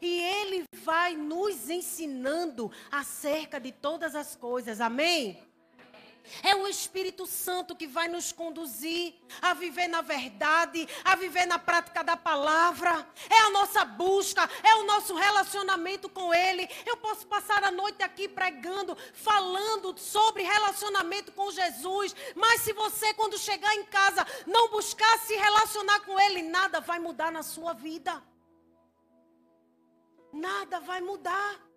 E 0.00 0.20
Ele 0.22 0.64
vai 0.84 1.16
nos 1.16 1.68
ensinando 1.68 2.70
acerca 2.90 3.58
de 3.58 3.72
todas 3.72 4.14
as 4.14 4.36
coisas. 4.36 4.80
Amém? 4.80 5.42
É 6.42 6.54
o 6.54 6.66
Espírito 6.66 7.26
Santo 7.26 7.76
que 7.76 7.86
vai 7.86 8.08
nos 8.08 8.32
conduzir 8.32 9.14
a 9.40 9.54
viver 9.54 9.88
na 9.88 10.00
verdade, 10.00 10.88
a 11.04 11.16
viver 11.16 11.46
na 11.46 11.58
prática 11.58 12.02
da 12.02 12.16
palavra. 12.16 13.06
É 13.28 13.40
a 13.40 13.50
nossa 13.50 13.84
busca, 13.84 14.48
é 14.62 14.74
o 14.76 14.84
nosso 14.84 15.14
relacionamento 15.14 16.08
com 16.08 16.32
Ele. 16.34 16.68
Eu 16.86 16.96
posso 16.96 17.26
passar 17.26 17.62
a 17.64 17.70
noite 17.70 18.02
aqui 18.02 18.28
pregando, 18.28 18.96
falando 19.14 19.96
sobre 19.98 20.42
relacionamento 20.42 21.32
com 21.32 21.50
Jesus, 21.50 22.14
mas 22.34 22.62
se 22.62 22.72
você, 22.72 23.12
quando 23.14 23.38
chegar 23.38 23.74
em 23.74 23.84
casa, 23.84 24.26
não 24.46 24.68
buscar 24.68 25.18
se 25.20 25.34
relacionar 25.34 26.00
com 26.00 26.18
Ele, 26.18 26.42
nada 26.42 26.80
vai 26.80 26.98
mudar 26.98 27.30
na 27.30 27.42
sua 27.42 27.72
vida. 27.72 28.22
Nada 30.32 30.80
vai 30.80 31.00
mudar. 31.00 31.67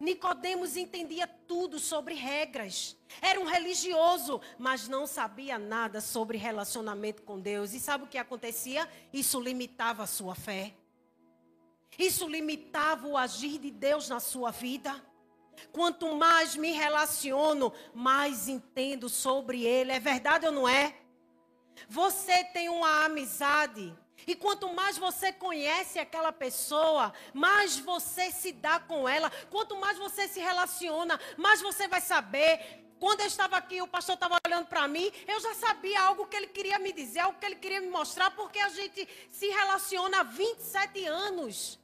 Nicodemos 0.00 0.78
entendia 0.78 1.26
tudo 1.26 1.78
sobre 1.78 2.14
regras. 2.14 2.96
Era 3.20 3.38
um 3.38 3.44
religioso, 3.44 4.40
mas 4.58 4.88
não 4.88 5.06
sabia 5.06 5.58
nada 5.58 6.00
sobre 6.00 6.38
relacionamento 6.38 7.22
com 7.22 7.38
Deus. 7.38 7.74
E 7.74 7.78
sabe 7.78 8.04
o 8.04 8.06
que 8.06 8.16
acontecia? 8.16 8.88
Isso 9.12 9.38
limitava 9.38 10.04
a 10.04 10.06
sua 10.06 10.34
fé. 10.34 10.74
Isso 11.98 12.26
limitava 12.26 13.06
o 13.06 13.14
agir 13.14 13.58
de 13.58 13.70
Deus 13.70 14.08
na 14.08 14.20
sua 14.20 14.50
vida. 14.50 15.04
Quanto 15.70 16.16
mais 16.16 16.56
me 16.56 16.70
relaciono, 16.70 17.70
mais 17.92 18.48
entendo 18.48 19.06
sobre 19.06 19.64
Ele. 19.66 19.92
É 19.92 20.00
verdade 20.00 20.46
ou 20.46 20.52
não 20.52 20.66
é? 20.66 20.96
Você 21.90 22.42
tem 22.44 22.70
uma 22.70 23.04
amizade 23.04 23.94
e 24.26 24.34
quanto 24.34 24.72
mais 24.72 24.98
você 24.98 25.32
conhece 25.32 25.98
aquela 25.98 26.32
pessoa, 26.32 27.12
mais 27.32 27.78
você 27.78 28.30
se 28.30 28.52
dá 28.52 28.78
com 28.80 29.08
ela. 29.08 29.30
Quanto 29.50 29.76
mais 29.76 29.98
você 29.98 30.28
se 30.28 30.40
relaciona, 30.40 31.18
mais 31.36 31.60
você 31.60 31.88
vai 31.88 32.00
saber. 32.00 32.80
Quando 32.98 33.20
eu 33.20 33.26
estava 33.26 33.56
aqui, 33.56 33.80
o 33.80 33.88
pastor 33.88 34.14
estava 34.14 34.36
olhando 34.46 34.66
para 34.66 34.86
mim, 34.86 35.10
eu 35.26 35.40
já 35.40 35.54
sabia 35.54 36.02
algo 36.02 36.26
que 36.26 36.36
ele 36.36 36.48
queria 36.48 36.78
me 36.78 36.92
dizer, 36.92 37.20
algo 37.20 37.38
que 37.38 37.46
ele 37.46 37.56
queria 37.56 37.80
me 37.80 37.88
mostrar, 37.88 38.30
porque 38.32 38.58
a 38.58 38.68
gente 38.68 39.08
se 39.30 39.46
relaciona 39.48 40.20
há 40.20 40.22
27 40.22 41.06
anos. 41.06 41.80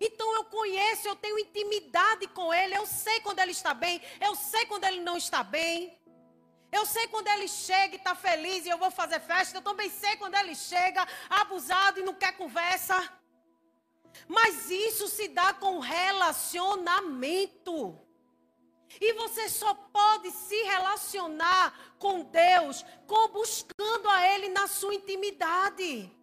Então 0.00 0.32
eu 0.34 0.44
conheço, 0.44 1.08
eu 1.08 1.16
tenho 1.16 1.38
intimidade 1.38 2.28
com 2.28 2.54
ele, 2.54 2.76
eu 2.76 2.86
sei 2.86 3.20
quando 3.20 3.40
ele 3.40 3.50
está 3.52 3.74
bem, 3.74 4.00
eu 4.20 4.34
sei 4.36 4.64
quando 4.66 4.84
ele 4.84 5.00
não 5.00 5.16
está 5.16 5.42
bem. 5.42 5.98
Eu 6.78 6.84
sei 6.84 7.06
quando 7.06 7.28
ele 7.28 7.46
chega 7.46 7.94
e 7.94 7.98
está 7.98 8.14
feliz 8.16 8.66
e 8.66 8.68
eu 8.68 8.78
vou 8.78 8.90
fazer 8.90 9.20
festa. 9.20 9.56
Eu 9.56 9.62
também 9.62 9.88
sei 9.88 10.16
quando 10.16 10.34
ele 10.34 10.54
chega 10.56 11.06
abusado 11.30 12.00
e 12.00 12.02
não 12.02 12.14
quer 12.14 12.32
conversa. 12.36 12.96
Mas 14.26 14.70
isso 14.70 15.06
se 15.08 15.28
dá 15.28 15.52
com 15.54 15.78
relacionamento. 15.78 17.76
E 19.00 19.12
você 19.14 19.48
só 19.48 19.74
pode 19.74 20.30
se 20.30 20.62
relacionar 20.64 21.74
com 21.98 22.22
Deus 22.22 22.84
com 23.06 23.28
buscando 23.28 24.08
a 24.08 24.28
Ele 24.28 24.48
na 24.48 24.66
sua 24.66 24.94
intimidade. 24.94 26.13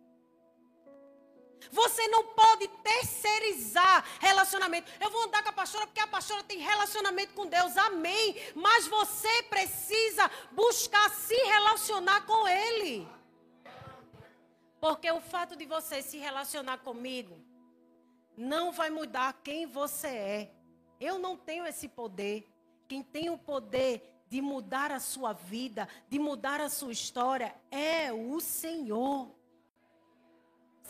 Você 1.72 2.08
não 2.08 2.24
pode 2.28 2.68
terceirizar 2.68 4.06
relacionamento. 4.20 4.92
Eu 5.00 5.12
vou 5.12 5.24
andar 5.24 5.44
com 5.44 5.50
a 5.50 5.54
pastora 5.54 5.86
porque 5.86 6.00
a 6.00 6.08
pastora 6.08 6.44
tem 6.44 6.60
relacionamento 6.60 7.34
com 7.34 7.46
Deus. 7.46 7.78
Amém. 7.78 8.36
Mas 8.56 8.88
você 8.88 9.44
precisa 9.44 10.30
buscar 10.52 11.10
se 11.12 11.36
relacionar 11.36 12.26
com 12.26 12.48
Ele. 12.48 13.08
Porque 14.80 15.12
o 15.12 15.22
fato 15.22 15.56
de 15.56 15.66
você 15.66 16.02
se 16.02 16.18
relacionar 16.18 16.80
comigo 16.80 17.38
não 18.36 18.72
vai 18.72 18.90
mudar 18.90 19.40
quem 19.44 19.68
você 19.68 20.08
é. 20.08 20.52
Eu 21.00 21.20
não 21.20 21.38
tenho 21.38 21.66
esse 21.66 21.88
poder. 21.88 22.48
Quem 22.88 23.04
tem 23.04 23.30
o 23.30 23.38
poder 23.38 24.12
de 24.28 24.42
mudar 24.42 24.92
a 24.92 25.00
sua 25.00 25.34
vida, 25.34 25.88
de 26.10 26.18
mudar 26.18 26.62
a 26.62 26.70
sua 26.70 26.92
história, 26.92 27.56
é 27.70 28.12
o 28.12 28.40
Senhor. 28.40 29.30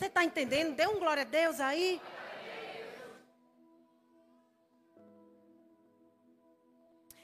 Você 0.02 0.08
está 0.08 0.24
entendendo? 0.24 0.74
Dê 0.74 0.84
um 0.84 0.98
glória 0.98 1.22
a 1.22 1.24
Deus 1.24 1.60
aí. 1.60 2.02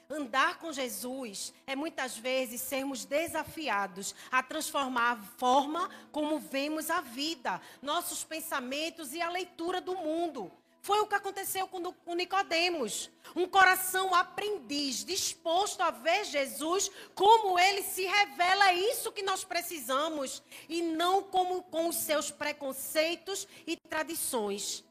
Andar 0.09 0.59
com 0.59 0.71
Jesus 0.71 1.53
é 1.67 1.75
muitas 1.75 2.17
vezes 2.17 2.61
sermos 2.61 3.03
desafiados 3.03 4.15
a 4.31 4.41
transformar 4.41 5.11
a 5.11 5.21
forma 5.37 5.89
como 6.09 6.39
vemos 6.39 6.89
a 6.89 7.01
vida, 7.01 7.59
nossos 7.81 8.23
pensamentos 8.23 9.11
e 9.13 9.21
a 9.21 9.29
leitura 9.29 9.81
do 9.81 9.95
mundo. 9.95 10.49
Foi 10.81 10.99
o 10.99 11.07
que 11.07 11.15
aconteceu 11.15 11.67
com, 11.67 11.91
com 11.91 12.15
Nicodemos. 12.15 13.09
Um 13.35 13.47
coração 13.47 14.15
aprendiz, 14.15 15.03
disposto 15.03 15.81
a 15.81 15.91
ver 15.91 16.25
Jesus 16.25 16.89
como 17.13 17.59
ele 17.59 17.83
se 17.83 18.05
revela. 18.05 18.69
É 18.69 18.75
isso 18.75 19.11
que 19.11 19.21
nós 19.21 19.43
precisamos. 19.43 20.41
E 20.67 20.81
não 20.81 21.23
como 21.23 21.63
com 21.63 21.89
os 21.89 21.97
seus 21.97 22.31
preconceitos 22.31 23.47
e 23.67 23.75
tradições. 23.75 24.83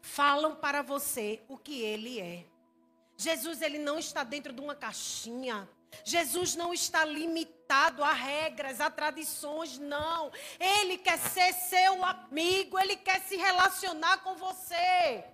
Falam 0.00 0.56
para 0.56 0.82
você 0.82 1.42
o 1.48 1.56
que 1.56 1.80
ele 1.80 2.20
é. 2.20 2.44
Jesus 3.16 3.62
ele 3.62 3.78
não 3.78 3.98
está 3.98 4.24
dentro 4.24 4.52
de 4.52 4.60
uma 4.60 4.74
caixinha. 4.74 5.68
Jesus 6.04 6.54
não 6.54 6.72
está 6.72 7.04
limitado 7.04 7.57
a 7.74 8.12
regras, 8.12 8.80
a 8.80 8.90
tradições, 8.90 9.78
não. 9.78 10.30
Ele 10.58 10.98
quer 10.98 11.18
ser 11.18 11.52
seu 11.52 12.04
amigo, 12.04 12.78
ele 12.78 12.96
quer 12.96 13.20
se 13.22 13.36
relacionar 13.36 14.18
com 14.18 14.34
você. 14.34 15.24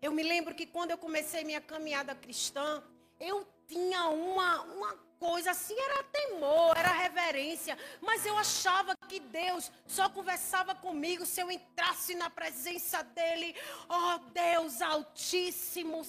Eu 0.00 0.12
me 0.12 0.22
lembro 0.22 0.54
que 0.54 0.66
quando 0.66 0.92
eu 0.92 0.98
comecei 0.98 1.44
minha 1.44 1.60
caminhada 1.60 2.14
cristã, 2.14 2.82
eu 3.18 3.46
tinha 3.68 4.08
uma, 4.08 4.62
uma 4.62 4.94
coisa 5.18 5.50
assim, 5.50 5.78
era 5.78 6.02
temor, 6.04 6.74
era 6.76 6.88
reverência. 6.88 7.76
Mas 8.00 8.24
eu 8.24 8.36
achava 8.38 8.96
que 9.06 9.20
Deus 9.20 9.70
só 9.86 10.08
conversava 10.08 10.74
comigo 10.74 11.26
se 11.26 11.42
eu 11.42 11.50
entrasse 11.50 12.14
na 12.14 12.30
presença 12.30 13.02
dEle. 13.02 13.54
Oh, 13.88 14.18
Deus 14.32 14.80
Altíssimo, 14.80 16.02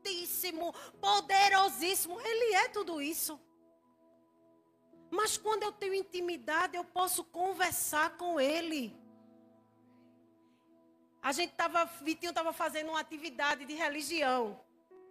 Santíssimo, 0.00 0.74
Poderosíssimo. 1.00 2.20
Ele 2.20 2.54
é 2.54 2.68
tudo 2.68 3.00
isso. 3.00 3.40
Mas 5.10 5.36
quando 5.36 5.62
eu 5.64 5.72
tenho 5.72 5.94
intimidade, 5.94 6.76
eu 6.76 6.84
posso 6.84 7.24
conversar 7.24 8.16
com 8.16 8.40
Ele. 8.40 8.96
A 11.22 11.32
gente 11.32 11.50
estava, 11.50 11.84
Vitinho 12.00 12.30
estava 12.30 12.52
fazendo 12.52 12.90
uma 12.90 13.00
atividade 13.00 13.66
de 13.66 13.74
religião. 13.74 14.58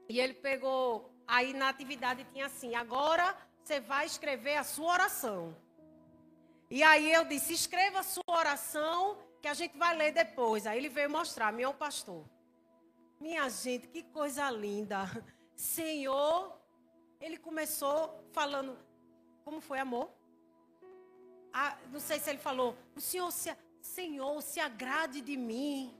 E 0.07 0.19
ele 0.19 0.33
pegou, 0.33 1.13
aí 1.27 1.53
na 1.53 1.69
atividade 1.69 2.25
tinha 2.33 2.47
assim: 2.47 2.73
agora 2.73 3.37
você 3.63 3.79
vai 3.79 4.07
escrever 4.07 4.57
a 4.57 4.63
sua 4.63 4.93
oração. 4.93 5.55
E 6.69 6.81
aí 6.81 7.11
eu 7.11 7.25
disse: 7.25 7.53
escreva 7.53 7.99
a 7.99 8.03
sua 8.03 8.23
oração, 8.27 9.19
que 9.39 9.47
a 9.47 9.53
gente 9.53 9.77
vai 9.77 9.95
ler 9.95 10.11
depois. 10.11 10.65
Aí 10.65 10.79
ele 10.79 10.89
veio 10.89 11.09
mostrar, 11.09 11.51
meu 11.51 11.73
pastor. 11.73 12.25
Minha 13.19 13.49
gente, 13.49 13.87
que 13.87 14.03
coisa 14.03 14.49
linda. 14.49 14.99
Senhor, 15.55 16.57
ele 17.19 17.37
começou 17.37 18.23
falando, 18.31 18.77
como 19.43 19.59
foi, 19.59 19.79
amor? 19.79 20.09
Ah, 21.51 21.77
não 21.91 21.99
sei 21.99 22.19
se 22.19 22.29
ele 22.29 22.39
falou, 22.39 22.77
o 22.95 23.01
Senhor 23.01 23.31
se, 23.31 23.55
Senhor, 23.81 24.41
se 24.41 24.59
agrade 24.59 25.19
de 25.21 25.35
mim. 25.35 25.93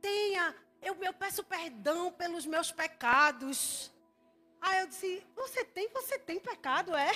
Tenha 0.00 0.54
eu, 0.82 0.96
eu 1.02 1.12
peço 1.12 1.44
perdão 1.44 2.10
pelos 2.10 2.46
meus 2.46 2.72
pecados. 2.72 3.92
Aí 4.60 4.80
eu 4.80 4.86
disse, 4.86 5.26
você 5.34 5.64
tem, 5.64 5.88
você 5.90 6.18
tem 6.18 6.40
pecado, 6.40 6.94
é? 6.96 7.10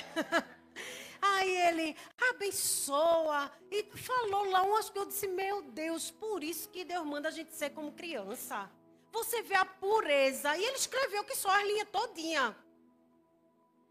Aí 1.21 1.49
ele 1.67 1.95
abençoa 2.29 3.51
e 3.71 3.83
falou 3.97 4.49
lá 4.51 4.61
umas 4.63 4.89
coisas. 4.89 4.95
Eu 4.95 5.05
disse, 5.05 5.27
meu 5.27 5.61
Deus, 5.63 6.11
por 6.11 6.43
isso 6.43 6.69
que 6.69 6.83
Deus 6.83 7.05
manda 7.05 7.29
a 7.29 7.31
gente 7.31 7.53
ser 7.53 7.71
como 7.71 7.91
criança. 7.91 8.69
Você 9.15 9.41
vê 9.41 9.55
a 9.55 9.65
pureza. 9.65 10.57
E 10.57 10.63
ele 10.63 10.75
escreveu 10.75 11.23
que 11.23 11.35
só 11.37 11.49
as 11.49 11.65
linhas 11.65 11.87
todinha. 11.89 12.55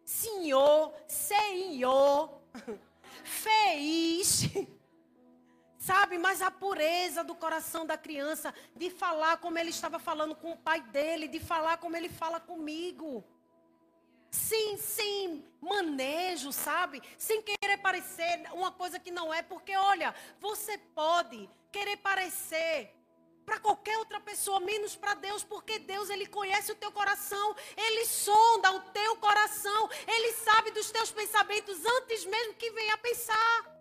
Senhor, 0.05 0.95
Senhor, 1.09 2.43
fez. 3.25 4.43
Sabe, 5.79 6.19
mas 6.19 6.43
a 6.43 6.51
pureza 6.51 7.25
do 7.25 7.35
coração 7.35 7.87
da 7.87 7.97
criança, 7.97 8.55
de 8.77 8.91
falar 8.91 9.39
como 9.39 9.59
ele 9.59 9.71
estava 9.71 9.99
falando 9.99 10.35
com 10.35 10.53
o 10.53 10.59
pai 10.59 10.83
dele, 10.83 11.27
de 11.27 11.41
falar 11.41 11.79
como 11.79 11.97
ele 11.97 12.11
fala 12.11 12.39
comigo. 12.39 13.25
Sim, 14.31 14.77
sem 14.77 15.43
manejo, 15.59 16.53
sabe? 16.53 17.03
Sem 17.17 17.41
querer 17.41 17.79
parecer 17.79 18.43
uma 18.53 18.73
coisa 18.73 18.99
que 18.99 19.11
não 19.11 19.33
é, 19.33 19.43
porque 19.43 19.75
olha, 19.75 20.15
você 20.39 20.77
pode 20.77 21.49
querer 21.73 21.97
parecer 21.97 22.95
para 23.45 23.61
qualquer 23.61 23.97
outra 23.99 24.21
pessoa, 24.21 24.61
menos 24.61 24.97
para 24.97 25.15
Deus, 25.15 25.45
porque 25.45 25.79
Deus 25.79 26.11
ele 26.11 26.27
conhece 26.27 26.73
o 26.73 26.75
teu 26.75 26.91
coração, 26.91 27.55
ele 27.77 28.05
sonda 28.07 28.73
o 28.73 28.81
teu 28.93 29.17
coração, 29.19 29.89
ele 30.07 30.33
sabe 30.33 30.71
dos 30.71 30.91
teus 30.91 31.11
pensamentos 31.11 31.85
antes 31.85 32.25
mesmo 32.25 32.55
que 32.55 32.71
venha 32.71 32.97
pensar. 32.99 33.75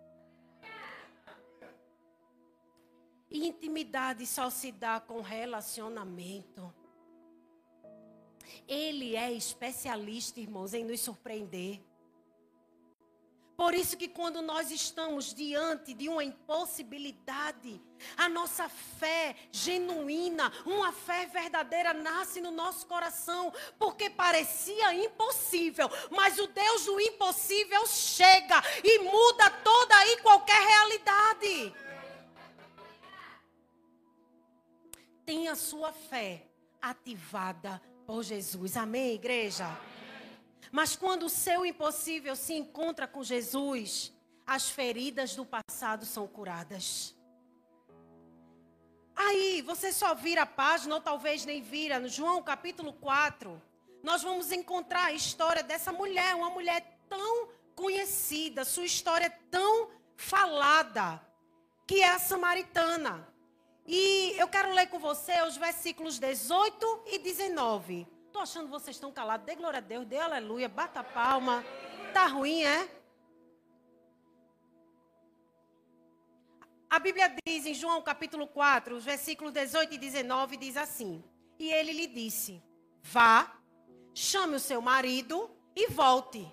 Intimidade 3.30 4.26
só 4.26 4.48
se 4.48 4.70
dá 4.70 5.00
com 5.00 5.20
relacionamento. 5.20 6.72
Ele 8.68 9.16
é 9.16 9.32
especialista, 9.32 10.38
irmãos, 10.38 10.72
em 10.72 10.84
nos 10.84 11.00
surpreender. 11.00 11.80
Por 13.56 13.72
isso 13.72 13.96
que 13.96 14.08
quando 14.08 14.42
nós 14.42 14.70
estamos 14.70 15.32
diante 15.32 15.94
de 15.94 16.08
uma 16.08 16.24
impossibilidade, 16.24 17.80
a 18.16 18.28
nossa 18.28 18.68
fé 18.68 19.36
genuína, 19.52 20.52
uma 20.66 20.92
fé 20.92 21.26
verdadeira 21.26 21.94
nasce 21.94 22.40
no 22.40 22.50
nosso 22.50 22.86
coração, 22.86 23.52
porque 23.78 24.10
parecia 24.10 24.94
impossível, 24.94 25.88
mas 26.10 26.38
o 26.38 26.46
Deus 26.48 26.84
do 26.84 27.00
impossível 27.00 27.86
chega 27.86 28.62
e 28.82 28.98
muda 29.00 29.50
toda 29.50 30.06
e 30.08 30.16
qualquer 30.18 30.60
realidade. 30.60 31.84
tenha 35.24 35.54
sua 35.54 35.92
fé 35.92 36.46
ativada 36.80 37.80
por 38.06 38.22
Jesus. 38.22 38.76
Amém, 38.76 39.14
igreja? 39.14 39.66
Mas 40.74 40.96
quando 40.96 41.26
o 41.26 41.28
seu 41.28 41.64
impossível 41.64 42.34
se 42.34 42.52
encontra 42.52 43.06
com 43.06 43.22
Jesus, 43.22 44.12
as 44.44 44.68
feridas 44.68 45.36
do 45.36 45.46
passado 45.46 46.04
são 46.04 46.26
curadas. 46.26 47.14
Aí, 49.14 49.62
você 49.62 49.92
só 49.92 50.16
vira 50.16 50.42
a 50.42 50.46
página, 50.46 50.96
ou 50.96 51.00
talvez 51.00 51.44
nem 51.46 51.62
vira, 51.62 52.00
no 52.00 52.08
João 52.08 52.42
capítulo 52.42 52.92
4, 52.94 53.62
nós 54.02 54.24
vamos 54.24 54.50
encontrar 54.50 55.04
a 55.04 55.12
história 55.12 55.62
dessa 55.62 55.92
mulher, 55.92 56.34
uma 56.34 56.50
mulher 56.50 56.98
tão 57.08 57.50
conhecida, 57.76 58.64
sua 58.64 58.84
história 58.84 59.30
tão 59.52 59.90
falada, 60.16 61.24
que 61.86 62.00
é 62.00 62.08
a 62.08 62.18
samaritana. 62.18 63.32
E 63.86 64.34
eu 64.36 64.48
quero 64.48 64.72
ler 64.72 64.88
com 64.88 64.98
você 64.98 65.40
os 65.42 65.56
versículos 65.56 66.18
18 66.18 67.04
e 67.12 67.20
19. 67.20 68.08
Estou 68.34 68.42
achando 68.42 68.68
vocês 68.68 68.96
estão 68.96 69.12
calados. 69.12 69.46
Dê 69.46 69.54
glória 69.54 69.78
a 69.78 69.80
Deus, 69.80 70.04
dê 70.04 70.18
aleluia, 70.18 70.68
bata 70.68 70.98
a 70.98 71.04
palma. 71.04 71.64
Tá 72.12 72.26
ruim, 72.26 72.64
é? 72.64 72.90
A 76.90 76.98
Bíblia 76.98 77.32
diz 77.46 77.64
em 77.64 77.74
João 77.74 78.02
capítulo 78.02 78.48
4, 78.48 78.96
os 78.96 79.04
versículos 79.04 79.52
18 79.52 79.94
e 79.94 79.98
19, 79.98 80.56
diz 80.56 80.76
assim: 80.76 81.22
E 81.60 81.70
ele 81.70 81.92
lhe 81.92 82.08
disse: 82.08 82.60
Vá, 83.04 83.56
chame 84.12 84.56
o 84.56 84.60
seu 84.60 84.82
marido 84.82 85.48
e 85.76 85.86
volte. 85.86 86.44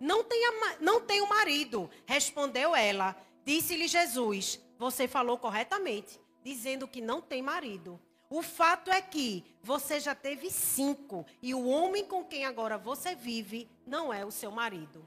Não, 0.00 0.24
tenha, 0.24 0.78
não 0.80 1.00
tenho 1.00 1.28
marido, 1.28 1.88
respondeu 2.06 2.74
ela. 2.74 3.14
Disse-lhe 3.44 3.86
Jesus: 3.86 4.60
Você 4.76 5.06
falou 5.06 5.38
corretamente 5.38 6.20
dizendo 6.42 6.88
que 6.88 7.00
não 7.00 7.22
tem 7.22 7.40
marido. 7.40 8.00
O 8.32 8.42
fato 8.42 8.92
é 8.92 9.02
que 9.02 9.44
você 9.60 9.98
já 9.98 10.14
teve 10.14 10.52
cinco 10.52 11.26
e 11.42 11.52
o 11.52 11.66
homem 11.66 12.04
com 12.06 12.24
quem 12.24 12.44
agora 12.44 12.78
você 12.78 13.12
vive 13.12 13.68
não 13.84 14.12
é 14.12 14.24
o 14.24 14.30
seu 14.30 14.52
marido. 14.52 15.04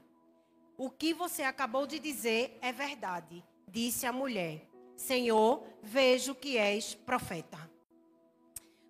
O 0.76 0.90
que 0.90 1.14
você 1.14 1.42
acabou 1.42 1.86
de 1.86 1.98
dizer 1.98 2.58
é 2.60 2.70
verdade, 2.70 3.42
disse 3.66 4.04
a 4.04 4.12
mulher. 4.12 4.68
Senhor, 4.94 5.66
vejo 5.82 6.34
que 6.34 6.58
és 6.58 6.94
profeta. 6.94 7.58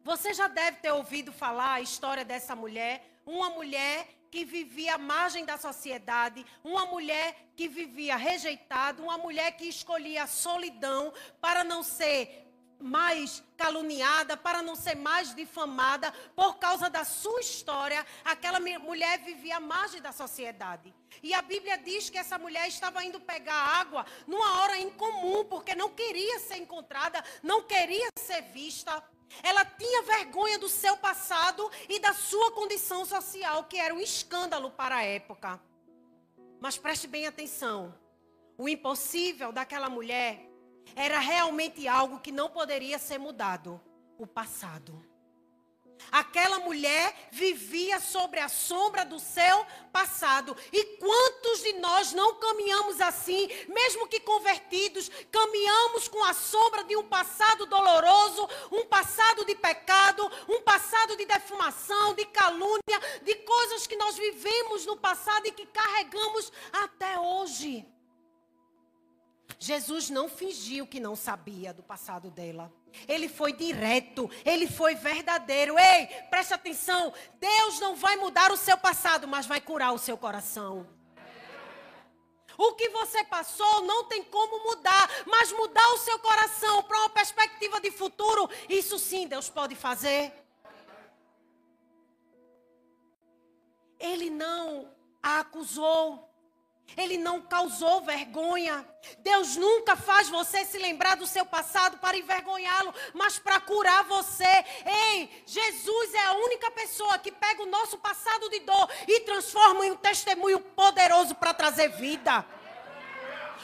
Você 0.03 0.35
já 0.35 0.49
deve 0.49 0.79
ter 0.79 0.91
ouvido 0.91 1.33
falar 1.33 1.75
a 1.75 1.81
história 1.81 2.25
dessa 2.25 2.57
mulher, 2.57 3.21
uma 3.25 3.51
mulher 3.51 4.09
que 4.33 4.45
vivia 4.45 4.97
à 4.97 4.99
margem 4.99 5.45
da 5.45 5.57
sociedade, 5.57 6.45
uma 6.65 6.87
mulher 6.87 7.53
que 7.55 7.69
vivia 7.69 8.17
rejeitada, 8.17 9.01
uma 9.01 9.17
mulher 9.17 9.53
que 9.53 9.67
escolhia 9.67 10.25
a 10.25 10.27
solidão 10.27 11.13
para 11.41 11.63
não 11.63 11.85
ser 11.85 12.44
mais 12.85 13.43
caluniada, 13.57 14.37
para 14.37 14.61
não 14.61 14.77
ser 14.77 14.95
mais 14.95 15.35
difamada 15.35 16.13
por 16.37 16.59
causa 16.59 16.91
da 16.91 17.03
sua 17.03 17.41
história, 17.41 18.05
aquela 18.23 18.61
mulher 18.61 19.21
vivia 19.21 19.57
à 19.57 19.61
margem 19.61 20.03
da 20.03 20.13
sociedade. 20.13 20.95
E 21.23 21.33
a 21.33 21.41
Bíblia 21.41 21.79
diz 21.79 22.11
que 22.11 22.19
essa 22.19 22.39
mulher 22.39 22.69
estava 22.69 23.03
indo 23.03 23.19
pegar 23.19 23.55
água 23.55 24.05
numa 24.27 24.61
hora 24.61 24.79
incomum, 24.79 25.47
porque 25.47 25.75
não 25.75 25.89
queria 25.89 26.39
ser 26.41 26.59
encontrada, 26.59 27.25
não 27.43 27.63
queria 27.63 28.07
ser 28.19 28.43
vista. 28.53 29.03
Ela 29.43 29.65
tinha 29.65 30.03
vergonha 30.03 30.59
do 30.59 30.69
seu 30.69 30.95
passado 30.99 31.71
e 31.89 31.99
da 31.99 32.13
sua 32.13 32.53
condição 32.53 33.07
social, 33.07 33.65
que 33.65 33.79
era 33.79 33.95
um 33.95 34.01
escândalo 34.01 34.71
para 34.71 34.97
a 34.97 35.03
época. 35.03 35.59
Mas 36.61 36.77
preste 36.77 37.07
bem 37.07 37.27
atenção: 37.27 37.99
o 38.59 38.69
impossível 38.69 39.53
daquela 39.53 39.89
mulher 39.89 40.54
era 40.95 41.19
realmente 41.19 41.87
algo 41.89 42.21
que 42.21 42.33
não 42.33 42.49
poderia 42.49 42.99
ser 42.99 43.19
mudado 43.19 43.81
o 44.19 44.27
passado. 44.27 45.05
Aquela 46.11 46.59
mulher 46.61 47.29
vivia 47.33 47.99
sobre 47.99 48.39
a 48.39 48.49
sombra 48.49 49.05
do 49.05 49.19
seu 49.19 49.67
passado. 49.93 50.57
E 50.73 50.85
quantos 50.97 51.63
de 51.63 51.73
nós 51.75 52.13
não 52.13 52.35
caminhamos 52.37 53.01
assim, 53.01 53.49
mesmo 53.69 54.07
que 54.07 54.21
convertidos, 54.21 55.11
caminhamos 55.31 56.09
com 56.09 56.23
a 56.25 56.35
sombra 56.35 56.85
de 56.85 56.97
um 56.97 57.05
passado 57.05 57.67
doloroso, 57.67 58.49
um 58.71 58.85
passado 58.85 59.45
de 59.45 59.55
pecado, 59.55 60.31
um 60.49 60.61
passado 60.63 61.17
de 61.17 61.25
defumação, 61.25 62.15
de 62.15 62.25
calúnia, 62.27 63.01
de 63.23 63.35
coisas 63.37 63.87
que 63.87 63.97
nós 63.97 64.17
vivemos 64.17 64.87
no 64.87 64.97
passado 64.97 65.47
e 65.47 65.53
que 65.53 65.67
carregamos 65.67 66.53
até 66.73 67.19
hoje. 67.19 67.94
Jesus 69.65 70.11
não 70.11 70.29
fingiu 70.29 70.87
que 70.87 71.01
não 71.01 71.17
sabia 71.17 71.73
do 71.73 71.83
passado 71.83 72.31
dela. 72.31 72.71
Ele 73.09 73.31
foi 73.31 73.51
direto, 73.51 74.31
ele 74.45 74.67
foi 74.67 74.95
verdadeiro. 74.95 75.79
Ei, 75.79 76.07
preste 76.29 76.53
atenção: 76.53 77.15
Deus 77.41 77.81
não 77.81 77.97
vai 77.97 78.15
mudar 78.17 78.53
o 78.53 78.59
seu 78.59 78.77
passado, 78.77 79.27
mas 79.27 79.47
vai 79.47 79.63
curar 79.63 79.95
o 79.95 79.99
seu 79.99 80.19
coração. 80.19 80.87
O 82.59 82.75
que 82.75 82.91
você 82.91 83.25
passou 83.25 83.81
não 83.87 84.05
tem 84.05 84.23
como 84.23 84.65
mudar, 84.65 85.09
mas 85.27 85.51
mudar 85.51 85.89
o 85.95 85.99
seu 85.99 86.19
coração 86.19 86.83
para 86.83 86.99
uma 86.99 87.09
perspectiva 87.09 87.81
de 87.81 87.91
futuro, 87.91 88.51
isso 88.69 88.99
sim 88.99 89.27
Deus 89.27 89.49
pode 89.49 89.75
fazer. 89.75 90.31
Ele 93.99 94.29
não 94.29 94.95
a 95.23 95.41
acusou. 95.41 96.34
Ele 96.97 97.17
não 97.17 97.41
causou 97.41 98.03
vergonha. 98.03 98.87
Deus 99.19 99.57
nunca 99.57 99.97
faz 99.97 100.29
você 100.29 100.65
se 100.65 100.79
lembrar 100.79 101.17
do 101.17 101.27
seu 101.27 101.45
passado 101.45 101.99
para 101.99 102.17
envergonhá-lo, 102.17 102.95
mas 103.13 103.39
para 103.39 103.61
curar 103.61 104.05
você. 104.05 104.65
Ei, 104.87 105.43
Jesus 105.45 106.15
é 106.15 106.27
a 106.27 106.35
única 106.35 106.71
pessoa 106.71 107.19
que 107.19 107.33
pega 107.33 107.63
o 107.63 107.71
nosso 107.71 107.99
passado 107.99 108.49
de 108.49 108.61
dor 108.61 108.89
e 109.09 109.21
transforma 109.21 109.85
em 109.85 109.91
um 109.91 109.97
testemunho 109.97 110.61
poderoso 110.61 111.35
para 111.35 111.53
trazer 111.53 111.89
vida. 111.89 112.47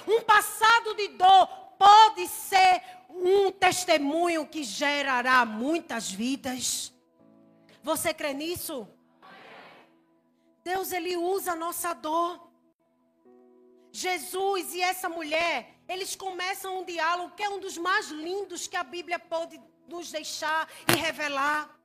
Um 0.08 0.20
passado 0.22 0.94
de 0.94 1.08
dor 1.08 1.46
pode 1.78 2.26
ser 2.26 2.82
um 3.08 3.52
testemunho 3.52 4.46
que 4.46 4.64
gerará 4.64 5.44
muitas 5.44 6.10
vidas. 6.10 6.92
Você 7.82 8.12
crê 8.12 8.34
nisso? 8.34 8.88
Deus 10.64 10.92
ele 10.92 11.16
usa 11.16 11.52
a 11.52 11.56
nossa 11.56 11.94
dor 11.94 12.49
Jesus 13.92 14.74
e 14.74 14.80
essa 14.80 15.08
mulher, 15.08 15.80
eles 15.88 16.14
começam 16.14 16.80
um 16.80 16.84
diálogo 16.84 17.34
que 17.34 17.42
é 17.42 17.48
um 17.48 17.58
dos 17.58 17.76
mais 17.76 18.08
lindos 18.08 18.66
que 18.66 18.76
a 18.76 18.84
Bíblia 18.84 19.18
pode 19.18 19.60
nos 19.88 20.10
deixar 20.10 20.68
e 20.88 20.96
revelar. 20.96 21.76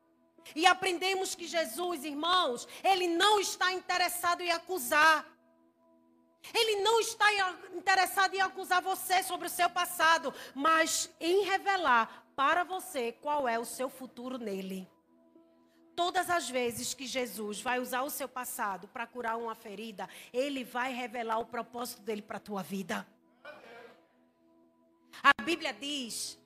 E 0.56 0.66
aprendemos 0.66 1.34
que 1.34 1.48
Jesus, 1.48 2.04
irmãos, 2.04 2.68
ele 2.84 3.08
não 3.08 3.40
está 3.40 3.72
interessado 3.72 4.42
em 4.42 4.52
acusar. 4.52 5.26
Ele 6.54 6.82
não 6.82 7.00
está 7.00 7.26
interessado 7.74 8.36
em 8.36 8.42
acusar 8.42 8.82
você 8.82 9.24
sobre 9.24 9.48
o 9.48 9.50
seu 9.50 9.68
passado, 9.68 10.32
mas 10.54 11.10
em 11.20 11.44
revelar 11.44 12.24
para 12.36 12.64
você 12.64 13.12
qual 13.14 13.48
é 13.48 13.58
o 13.58 13.66
seu 13.66 13.90
futuro 13.90 14.38
nele. 14.38 14.88
Todas 15.96 16.30
as 16.30 16.50
vezes 16.50 16.94
que 16.94 17.08
Jesus 17.08 17.62
vai 17.62 17.80
usar 17.80 18.02
o 18.04 18.10
seu 18.10 18.28
passado 18.28 18.88
para 18.88 19.08
curar 19.08 19.38
uma 19.38 19.56
ferida, 19.56 20.10
ele 20.34 20.64
vai 20.64 20.94
revelar 20.94 21.40
o 21.40 21.46
propósito 21.46 22.02
dele 22.02 22.22
para 22.22 22.38
a 22.38 22.42
tua 22.42 22.62
vida. 22.62 23.08
A 25.24 25.42
Bíblia 25.42 25.74
diz, 25.74 26.38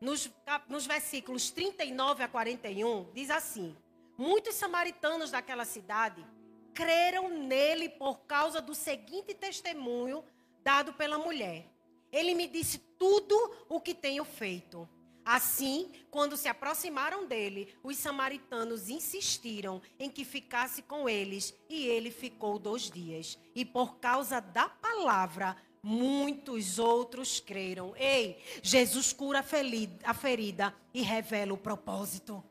nos, 0.00 0.30
nos 0.68 0.86
versículos 0.86 1.50
39 1.50 2.22
a 2.22 2.28
41, 2.28 3.10
diz 3.12 3.30
assim: 3.30 3.76
Muitos 4.16 4.54
samaritanos 4.54 5.32
daquela 5.32 5.64
cidade 5.64 6.24
creram 6.72 7.28
nele 7.28 7.88
por 7.88 8.20
causa 8.20 8.60
do 8.60 8.74
seguinte 8.74 9.34
testemunho 9.34 10.24
dado 10.62 10.92
pela 10.92 11.18
mulher. 11.18 11.66
Ele 12.12 12.34
me 12.34 12.46
disse 12.46 12.78
tudo 12.78 13.34
o 13.68 13.80
que 13.80 13.92
tenho 13.92 14.24
feito. 14.24 14.88
Assim, 15.30 15.92
quando 16.10 16.38
se 16.38 16.48
aproximaram 16.48 17.26
dele, 17.26 17.76
os 17.82 17.98
samaritanos 17.98 18.88
insistiram 18.88 19.82
em 19.98 20.08
que 20.08 20.24
ficasse 20.24 20.80
com 20.80 21.06
eles, 21.06 21.54
e 21.68 21.86
ele 21.86 22.10
ficou 22.10 22.58
dois 22.58 22.90
dias. 22.90 23.38
E 23.54 23.62
por 23.62 23.96
causa 23.96 24.40
da 24.40 24.70
palavra, 24.70 25.54
muitos 25.82 26.78
outros 26.78 27.40
creram. 27.40 27.94
Ei, 27.98 28.42
Jesus 28.62 29.12
cura 29.12 29.40
a 29.40 30.14
ferida 30.14 30.74
e 30.94 31.02
revela 31.02 31.52
o 31.52 31.58
propósito. 31.58 32.42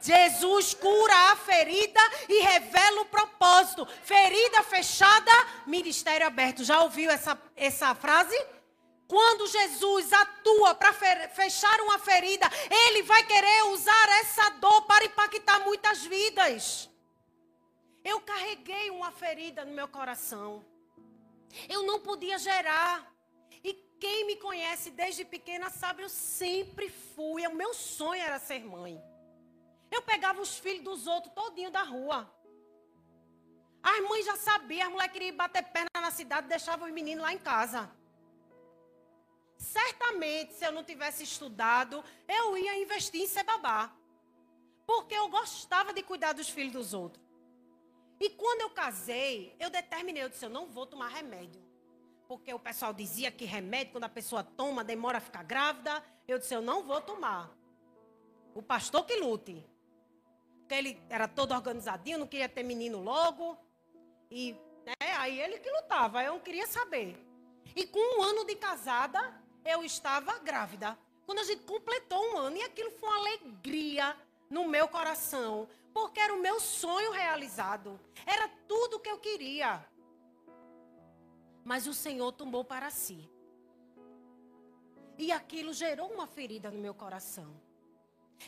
Jesus 0.00 0.74
cura 0.74 1.32
a 1.32 1.36
ferida 1.36 2.00
e 2.28 2.40
revela 2.40 3.00
o 3.00 3.06
propósito. 3.06 3.84
Ferida 4.04 4.62
fechada, 4.62 5.32
ministério 5.66 6.24
aberto. 6.24 6.62
Já 6.62 6.82
ouviu 6.82 7.10
essa, 7.10 7.36
essa 7.56 7.96
frase? 7.96 8.36
Quando 9.08 9.46
Jesus 9.46 10.12
atua 10.12 10.74
para 10.74 10.92
fechar 10.92 11.80
uma 11.80 11.98
ferida, 11.98 12.46
ele 12.68 13.02
vai 13.02 13.24
querer 13.24 13.64
usar 13.66 14.08
essa 14.20 14.50
dor 14.50 14.82
para 14.82 15.04
impactar 15.04 15.60
muitas 15.60 16.04
vidas. 16.04 16.90
Eu 18.04 18.20
carreguei 18.20 18.90
uma 18.90 19.12
ferida 19.12 19.64
no 19.64 19.72
meu 19.72 19.88
coração. 19.88 20.64
Eu 21.68 21.84
não 21.84 22.00
podia 22.00 22.38
gerar. 22.38 23.12
E 23.62 23.72
quem 24.00 24.26
me 24.26 24.36
conhece 24.36 24.90
desde 24.90 25.24
pequena 25.24 25.70
sabe, 25.70 26.02
eu 26.02 26.08
sempre 26.08 26.88
fui. 26.88 27.46
O 27.46 27.54
meu 27.54 27.72
sonho 27.74 28.22
era 28.22 28.38
ser 28.38 28.64
mãe. 28.64 29.00
Eu 29.90 30.02
pegava 30.02 30.40
os 30.40 30.58
filhos 30.58 30.84
dos 30.84 31.06
outros 31.06 31.32
todinho 31.32 31.70
da 31.70 31.82
rua. 31.82 32.30
As 33.82 34.00
mães 34.00 34.24
já 34.24 34.36
sabiam, 34.36 34.86
as 34.86 34.92
mulheres 34.92 35.12
queriam 35.12 35.36
bater 35.36 35.62
perna 35.62 36.00
na 36.00 36.10
cidade, 36.10 36.48
deixavam 36.48 36.88
os 36.88 36.92
meninos 36.92 37.22
lá 37.22 37.32
em 37.32 37.38
casa. 37.38 37.88
Certamente, 39.56 40.54
se 40.54 40.64
eu 40.64 40.72
não 40.72 40.84
tivesse 40.84 41.22
estudado, 41.22 42.04
eu 42.28 42.56
ia 42.56 42.80
investir 42.80 43.22
em 43.22 43.26
ser 43.26 43.42
babá. 43.42 43.92
Porque 44.86 45.14
eu 45.14 45.28
gostava 45.28 45.92
de 45.92 46.02
cuidar 46.02 46.32
dos 46.32 46.48
filhos 46.48 46.72
dos 46.72 46.94
outros. 46.94 47.24
E 48.20 48.30
quando 48.30 48.62
eu 48.62 48.70
casei, 48.70 49.54
eu 49.58 49.68
determinei, 49.68 50.22
eu 50.22 50.28
disse, 50.28 50.44
eu 50.44 50.50
não 50.50 50.66
vou 50.66 50.86
tomar 50.86 51.08
remédio. 51.08 51.62
Porque 52.28 52.52
o 52.52 52.58
pessoal 52.58 52.92
dizia 52.92 53.30
que 53.30 53.44
remédio, 53.44 53.92
quando 53.92 54.04
a 54.04 54.08
pessoa 54.08 54.42
toma, 54.42 54.82
demora 54.82 55.18
a 55.18 55.20
ficar 55.20 55.42
grávida. 55.42 56.02
Eu 56.26 56.38
disse, 56.38 56.54
eu 56.54 56.62
não 56.62 56.82
vou 56.82 57.00
tomar. 57.00 57.50
O 58.54 58.62
pastor 58.62 59.04
que 59.04 59.16
lute. 59.16 59.64
Porque 60.60 60.74
ele 60.74 61.02
era 61.08 61.28
todo 61.28 61.52
organizadinho, 61.52 62.18
não 62.18 62.26
queria 62.26 62.48
ter 62.48 62.62
menino 62.62 63.02
logo. 63.02 63.56
E 64.30 64.52
né, 64.84 65.12
aí 65.18 65.40
ele 65.40 65.58
que 65.58 65.70
lutava, 65.70 66.22
eu 66.24 66.32
não 66.32 66.40
queria 66.40 66.66
saber. 66.66 67.16
E 67.74 67.86
com 67.86 68.18
um 68.18 68.22
ano 68.22 68.44
de 68.44 68.56
casada, 68.56 69.20
eu 69.66 69.84
estava 69.84 70.38
grávida. 70.38 70.96
Quando 71.26 71.40
a 71.40 71.44
gente 71.44 71.64
completou 71.64 72.22
um 72.32 72.38
ano, 72.38 72.56
e 72.56 72.62
aquilo 72.62 72.90
foi 72.92 73.08
uma 73.08 73.18
alegria 73.18 74.16
no 74.48 74.68
meu 74.68 74.86
coração, 74.88 75.68
porque 75.92 76.20
era 76.20 76.32
o 76.34 76.40
meu 76.40 76.60
sonho 76.60 77.10
realizado. 77.10 77.98
Era 78.24 78.48
tudo 78.68 78.96
o 78.96 79.00
que 79.00 79.08
eu 79.08 79.18
queria. 79.18 79.84
Mas 81.64 81.86
o 81.86 81.94
Senhor 81.94 82.30
tomou 82.32 82.64
para 82.64 82.90
si. 82.90 83.28
E 85.18 85.32
aquilo 85.32 85.72
gerou 85.72 86.12
uma 86.12 86.26
ferida 86.26 86.70
no 86.70 86.78
meu 86.78 86.94
coração. 86.94 87.60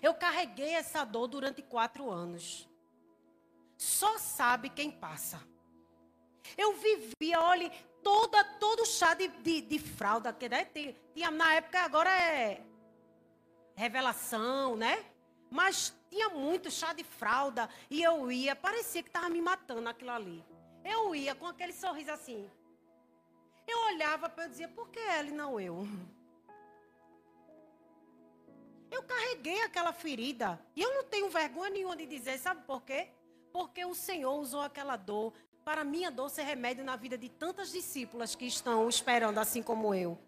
Eu 0.02 0.14
carreguei 0.14 0.74
essa 0.74 1.04
dor 1.04 1.26
durante 1.26 1.62
quatro 1.62 2.10
anos. 2.10 2.68
Só 3.76 4.18
sabe 4.18 4.68
quem 4.68 4.90
passa. 4.90 5.40
Eu 6.56 6.74
vivia, 6.74 7.40
olhe, 7.40 7.72
toda, 8.02 8.44
todo 8.44 8.86
chá 8.86 9.14
de, 9.14 9.28
de, 9.28 9.60
de 9.60 9.78
fralda, 9.78 10.32
que 10.32 10.48
né, 10.48 10.64
tinha, 10.64 11.30
na 11.30 11.54
época 11.54 11.80
agora 11.80 12.10
é 12.10 12.62
revelação, 13.74 14.76
né? 14.76 15.04
Mas 15.50 15.94
tinha 16.10 16.28
muito 16.30 16.70
chá 16.70 16.92
de 16.92 17.04
fralda 17.04 17.68
e 17.88 18.02
eu 18.02 18.30
ia, 18.30 18.56
parecia 18.56 19.02
que 19.02 19.08
estava 19.08 19.28
me 19.28 19.40
matando 19.40 19.88
aquilo 19.88 20.10
ali. 20.10 20.44
Eu 20.84 21.14
ia 21.14 21.34
com 21.34 21.46
aquele 21.46 21.72
sorriso 21.72 22.10
assim. 22.10 22.50
Eu 23.66 23.78
olhava 23.86 24.28
para 24.28 24.44
eu 24.44 24.48
dizia, 24.48 24.68
por 24.68 24.88
que 24.88 24.98
ela 24.98 25.28
e 25.28 25.32
não 25.32 25.60
eu? 25.60 25.86
Eu 28.90 29.02
carreguei 29.02 29.60
aquela 29.60 29.92
ferida. 29.92 30.58
E 30.74 30.80
eu 30.80 30.94
não 30.94 31.04
tenho 31.04 31.28
vergonha 31.28 31.68
nenhuma 31.68 31.94
de 31.94 32.06
dizer, 32.06 32.38
sabe 32.38 32.62
por 32.64 32.82
quê? 32.82 33.10
Porque 33.52 33.84
o 33.84 33.94
Senhor 33.94 34.34
usou 34.40 34.62
aquela 34.62 34.96
dor 34.96 35.34
para 35.68 35.84
minha 35.84 36.10
dor 36.10 36.30
ser 36.30 36.44
remédio 36.44 36.82
na 36.82 36.96
vida 36.96 37.18
de 37.18 37.28
tantas 37.28 37.70
discípulas 37.70 38.34
que 38.34 38.46
estão 38.46 38.88
esperando 38.88 39.36
assim 39.36 39.62
como 39.62 39.94
eu. 39.94 40.18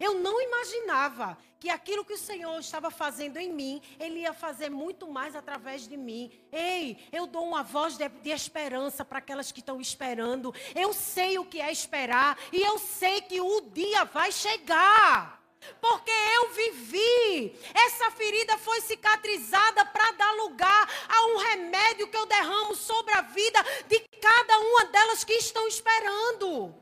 Eu 0.00 0.14
não 0.14 0.42
imaginava 0.42 1.38
que 1.60 1.70
aquilo 1.70 2.04
que 2.04 2.14
o 2.14 2.18
Senhor 2.18 2.58
estava 2.58 2.90
fazendo 2.90 3.36
em 3.36 3.52
mim, 3.52 3.80
Ele 4.00 4.22
ia 4.22 4.32
fazer 4.32 4.68
muito 4.68 5.06
mais 5.06 5.36
através 5.36 5.86
de 5.86 5.96
mim. 5.96 6.32
Ei, 6.50 6.98
eu 7.12 7.28
dou 7.28 7.46
uma 7.46 7.62
voz 7.62 7.96
de, 7.96 8.08
de, 8.08 8.30
esperança 8.30 9.04
para 9.04 9.20
aquelas 9.20 9.52
que 9.52 9.60
estão 9.60 9.80
esperando. 9.80 10.52
Eu 10.74 10.92
sei 10.92 11.38
o 11.38 11.44
que 11.44 11.60
é 11.60 11.70
esperar 11.70 12.36
e 12.52 12.60
eu 12.60 12.76
sei 12.76 13.20
que 13.20 13.40
o 13.40 13.60
dia 13.60 14.04
vai 14.04 14.32
chegar. 14.32 15.37
Porque 15.80 16.10
eu 16.10 16.50
vivi. 16.50 17.58
Essa 17.74 18.10
ferida 18.12 18.56
foi 18.58 18.80
cicatrizada 18.80 19.84
para 19.86 20.12
dar 20.12 20.32
lugar 20.32 20.88
a 21.08 21.26
um 21.26 21.36
remédio 21.38 22.08
que 22.08 22.16
eu 22.16 22.26
derramo 22.26 22.74
sobre 22.74 23.12
a 23.14 23.22
vida 23.22 23.64
de 23.86 24.00
cada 24.20 24.58
uma 24.58 24.84
delas 24.86 25.24
que 25.24 25.34
estão 25.34 25.66
esperando. 25.66 26.74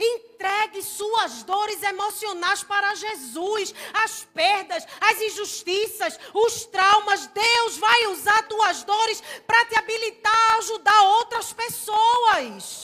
Entregue 0.00 0.82
suas 0.82 1.42
dores 1.42 1.82
emocionais 1.82 2.62
para 2.62 2.94
Jesus, 2.94 3.74
as 3.92 4.24
perdas, 4.32 4.86
as 4.98 5.20
injustiças, 5.20 6.18
os 6.32 6.64
traumas. 6.64 7.26
Deus 7.26 7.76
vai 7.76 8.06
usar 8.06 8.42
tuas 8.48 8.82
dores 8.82 9.22
para 9.46 9.66
te 9.66 9.76
habilitar 9.76 10.54
a 10.54 10.56
ajudar 10.56 11.02
outras 11.02 11.52
pessoas. 11.52 12.79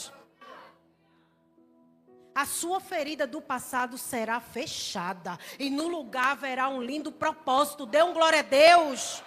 A 2.37 2.45
sua 2.45 2.79
ferida 2.79 3.25
do 3.25 3.41
passado 3.41 3.97
será 3.97 4.39
fechada 4.39 5.39
e 5.57 5.71
no 5.71 5.87
lugar 5.87 6.33
haverá 6.33 6.69
um 6.69 6.83
lindo 6.83 7.11
propósito. 7.11 7.87
Dê 7.87 8.03
um 8.03 8.13
glória 8.13 8.41
a 8.41 8.43
Deus. 8.43 9.23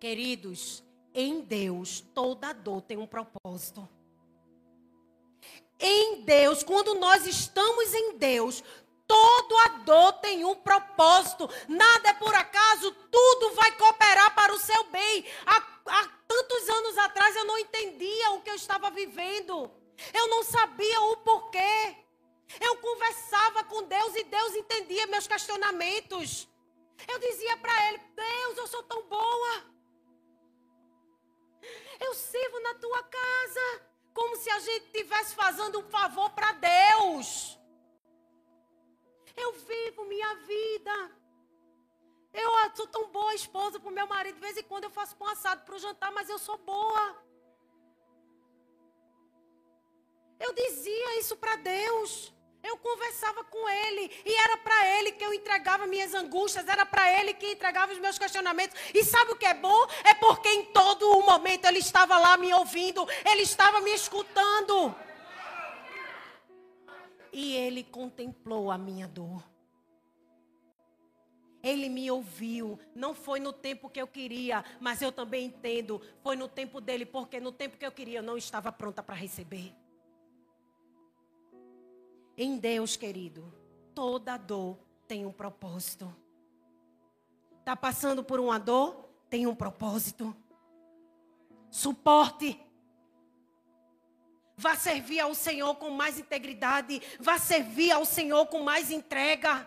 Queridos, 0.00 0.82
em 1.14 1.40
Deus 1.42 2.00
toda 2.00 2.52
dor 2.52 2.82
tem 2.82 2.96
um 2.96 3.06
propósito 3.06 3.88
em 5.80 6.22
Deus, 6.22 6.62
quando 6.62 6.94
nós 6.96 7.26
estamos 7.26 7.94
em 7.94 8.18
Deus, 8.18 8.62
todo 9.06 9.56
a 9.58 9.68
dor 9.78 10.12
tem 10.14 10.44
um 10.44 10.54
propósito. 10.54 11.48
Nada 11.66 12.10
é 12.10 12.14
por 12.14 12.34
acaso, 12.34 12.92
tudo 13.10 13.54
vai 13.54 13.72
cooperar 13.72 14.34
para 14.34 14.52
o 14.52 14.58
seu 14.58 14.84
bem. 14.84 15.24
Há, 15.46 15.56
há 15.86 16.08
tantos 16.28 16.68
anos 16.68 16.98
atrás 16.98 17.34
eu 17.34 17.46
não 17.46 17.56
entendia 17.56 18.32
o 18.32 18.42
que 18.42 18.50
eu 18.50 18.54
estava 18.54 18.90
vivendo. 18.90 19.70
Eu 20.12 20.28
não 20.28 20.42
sabia 20.42 21.00
o 21.02 21.16
porquê. 21.18 21.96
Eu 22.60 22.76
conversava 22.78 23.62
com 23.64 23.82
Deus 23.84 24.14
e 24.16 24.24
Deus 24.24 24.54
entendia 24.54 25.06
meus 25.06 25.26
questionamentos. 25.26 26.48
Eu 27.06 27.18
dizia 27.18 27.56
para 27.58 27.88
Ele: 27.88 27.98
Deus, 27.98 28.58
eu 28.58 28.66
sou 28.66 28.82
tão 28.82 29.02
boa. 29.06 29.64
Eu 32.00 32.14
sirvo 32.14 32.60
na 32.60 32.74
tua 32.74 33.02
casa 33.02 33.66
como 34.12 34.36
se 34.36 34.50
a 34.50 34.58
gente 34.58 34.86
estivesse 34.86 35.34
fazendo 35.34 35.78
um 35.78 35.88
favor 35.90 36.30
para 36.30 36.52
Deus. 36.52 37.58
Eu 39.36 39.52
vivo 39.52 40.04
minha 40.06 40.34
vida. 40.52 40.96
Eu 42.32 42.50
sou 42.74 42.86
tão 42.86 43.08
boa 43.08 43.34
esposa 43.34 43.78
para 43.78 43.88
o 43.88 43.92
meu 43.92 44.06
marido. 44.06 44.34
De 44.34 44.40
vez 44.40 44.56
em 44.56 44.62
quando 44.62 44.84
eu 44.84 44.90
faço 44.90 45.16
pão 45.16 45.28
assado 45.28 45.64
para 45.64 45.74
o 45.74 45.78
jantar, 45.78 46.10
mas 46.12 46.28
eu 46.28 46.38
sou 46.38 46.58
boa. 46.58 47.29
Eu 50.40 50.54
dizia 50.54 51.18
isso 51.20 51.36
para 51.36 51.56
Deus. 51.56 52.32
Eu 52.62 52.76
conversava 52.76 53.42
com 53.44 53.68
ele 53.68 54.10
e 54.24 54.34
era 54.34 54.56
para 54.58 54.98
ele 54.98 55.12
que 55.12 55.24
eu 55.24 55.32
entregava 55.32 55.86
minhas 55.86 56.12
angústias, 56.14 56.68
era 56.68 56.84
para 56.84 57.10
ele 57.18 57.32
que 57.32 57.52
entregava 57.52 57.92
os 57.92 57.98
meus 57.98 58.18
questionamentos. 58.18 58.78
E 58.94 59.02
sabe 59.02 59.32
o 59.32 59.36
que 59.36 59.46
é 59.46 59.54
bom? 59.54 59.86
É 60.04 60.14
porque 60.14 60.48
em 60.48 60.66
todo 60.66 61.10
o 61.10 61.24
momento 61.24 61.64
ele 61.64 61.78
estava 61.78 62.18
lá 62.18 62.36
me 62.36 62.52
ouvindo, 62.52 63.06
ele 63.24 63.42
estava 63.42 63.80
me 63.80 63.90
escutando. 63.92 64.94
E 67.32 67.56
ele 67.56 67.82
contemplou 67.84 68.70
a 68.70 68.76
minha 68.76 69.08
dor. 69.08 69.42
Ele 71.62 71.88
me 71.88 72.10
ouviu. 72.10 72.78
Não 72.94 73.14
foi 73.14 73.40
no 73.40 73.52
tempo 73.52 73.88
que 73.88 74.00
eu 74.00 74.06
queria, 74.06 74.64
mas 74.80 75.00
eu 75.00 75.12
também 75.12 75.46
entendo. 75.46 76.00
Foi 76.22 76.36
no 76.36 76.48
tempo 76.48 76.80
dele, 76.80 77.06
porque 77.06 77.40
no 77.40 77.52
tempo 77.52 77.78
que 77.78 77.86
eu 77.86 77.92
queria 77.92 78.18
eu 78.18 78.22
não 78.22 78.36
estava 78.36 78.72
pronta 78.72 79.02
para 79.02 79.14
receber. 79.14 79.72
Em 82.42 82.56
Deus, 82.56 82.96
querido, 82.96 83.52
toda 83.94 84.38
dor 84.38 84.78
tem 85.06 85.26
um 85.26 85.30
propósito. 85.30 86.10
Está 87.58 87.76
passando 87.76 88.24
por 88.24 88.40
uma 88.40 88.58
dor? 88.58 89.10
Tem 89.28 89.46
um 89.46 89.54
propósito. 89.54 90.34
Suporte. 91.70 92.58
Vá 94.56 94.74
servir 94.74 95.20
ao 95.20 95.34
Senhor 95.34 95.74
com 95.74 95.90
mais 95.90 96.18
integridade. 96.18 97.02
Vá 97.20 97.38
servir 97.38 97.90
ao 97.90 98.06
Senhor 98.06 98.46
com 98.46 98.62
mais 98.62 98.90
entrega. 98.90 99.66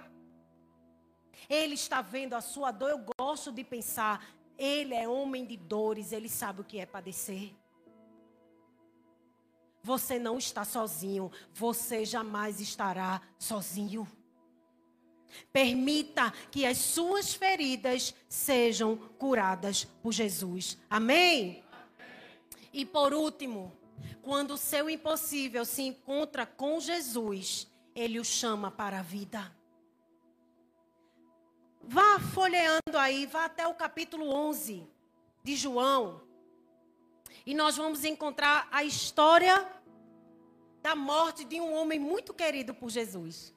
Ele 1.47 1.75
está 1.75 2.01
vendo 2.01 2.33
a 2.33 2.41
sua 2.41 2.71
dor. 2.71 2.89
Eu 2.89 3.05
gosto 3.19 3.51
de 3.51 3.63
pensar. 3.63 4.25
Ele 4.57 4.95
é 4.95 5.07
homem 5.07 5.45
de 5.45 5.57
dores. 5.57 6.11
Ele 6.11 6.27
sabe 6.27 6.61
o 6.61 6.63
que 6.63 6.79
é 6.79 6.87
padecer. 6.87 7.53
Você 9.83 10.17
não 10.17 10.37
está 10.37 10.63
sozinho. 10.63 11.29
Você 11.53 12.05
jamais 12.05 12.61
estará 12.61 13.21
sozinho. 13.37 14.07
Permita 15.51 16.31
que 16.49 16.65
as 16.65 16.77
suas 16.77 17.33
feridas 17.33 18.15
sejam 18.29 18.95
curadas 18.95 19.83
por 19.83 20.13
Jesus. 20.13 20.77
Amém? 20.89 21.63
E 22.71 22.85
por 22.85 23.13
último, 23.13 23.71
quando 24.21 24.51
o 24.51 24.57
seu 24.57 24.89
impossível 24.89 25.65
se 25.65 25.81
encontra 25.81 26.45
com 26.45 26.79
Jesus, 26.79 27.67
ele 27.93 28.19
o 28.19 28.25
chama 28.25 28.71
para 28.71 28.99
a 28.99 29.03
vida. 29.03 29.53
Vá 31.83 32.19
folheando 32.33 32.97
aí, 32.97 33.25
vá 33.25 33.45
até 33.45 33.67
o 33.67 33.73
capítulo 33.73 34.33
11 34.33 34.87
de 35.43 35.55
João. 35.55 36.21
E 37.45 37.53
nós 37.53 37.75
vamos 37.75 38.05
encontrar 38.05 38.67
a 38.71 38.83
história 38.83 39.67
da 40.81 40.95
morte 40.95 41.43
de 41.43 41.59
um 41.59 41.73
homem 41.73 41.99
muito 41.99 42.33
querido 42.33 42.73
por 42.73 42.89
Jesus. 42.89 43.53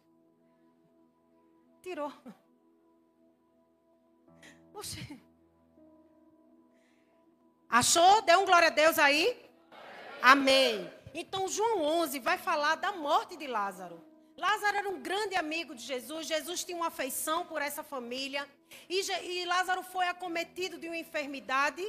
Tirou. 1.83 2.13
Oxê. 4.75 5.19
Achou? 7.69 8.23
Deu 8.23 8.41
um 8.41 8.45
glória 8.45 8.69
a 8.69 8.71
Deus 8.71 8.99
aí? 8.99 9.45
Amém. 10.21 10.91
Então, 11.15 11.49
João 11.49 11.83
11 11.83 12.19
vai 12.19 12.39
falar 12.39 12.75
da 12.77 12.93
morte 12.93 13.37
de 13.37 13.47
Lázaro. 13.47 14.05
Lázaro 14.37 14.77
era 14.77 14.89
um 14.89 15.01
grande 15.01 15.35
amigo 15.35 15.75
de 15.75 15.83
Jesus. 15.83 16.27
Jesus 16.27 16.63
tinha 16.63 16.77
uma 16.77 16.89
afeição 16.89 17.47
por 17.47 17.63
essa 17.63 17.83
família. 17.83 18.49
E, 18.89 19.01
e 19.01 19.45
Lázaro 19.47 19.83
foi 19.83 20.07
acometido 20.09 20.77
de 20.79 20.89
uma 20.89 20.97
enfermidade 20.97 21.83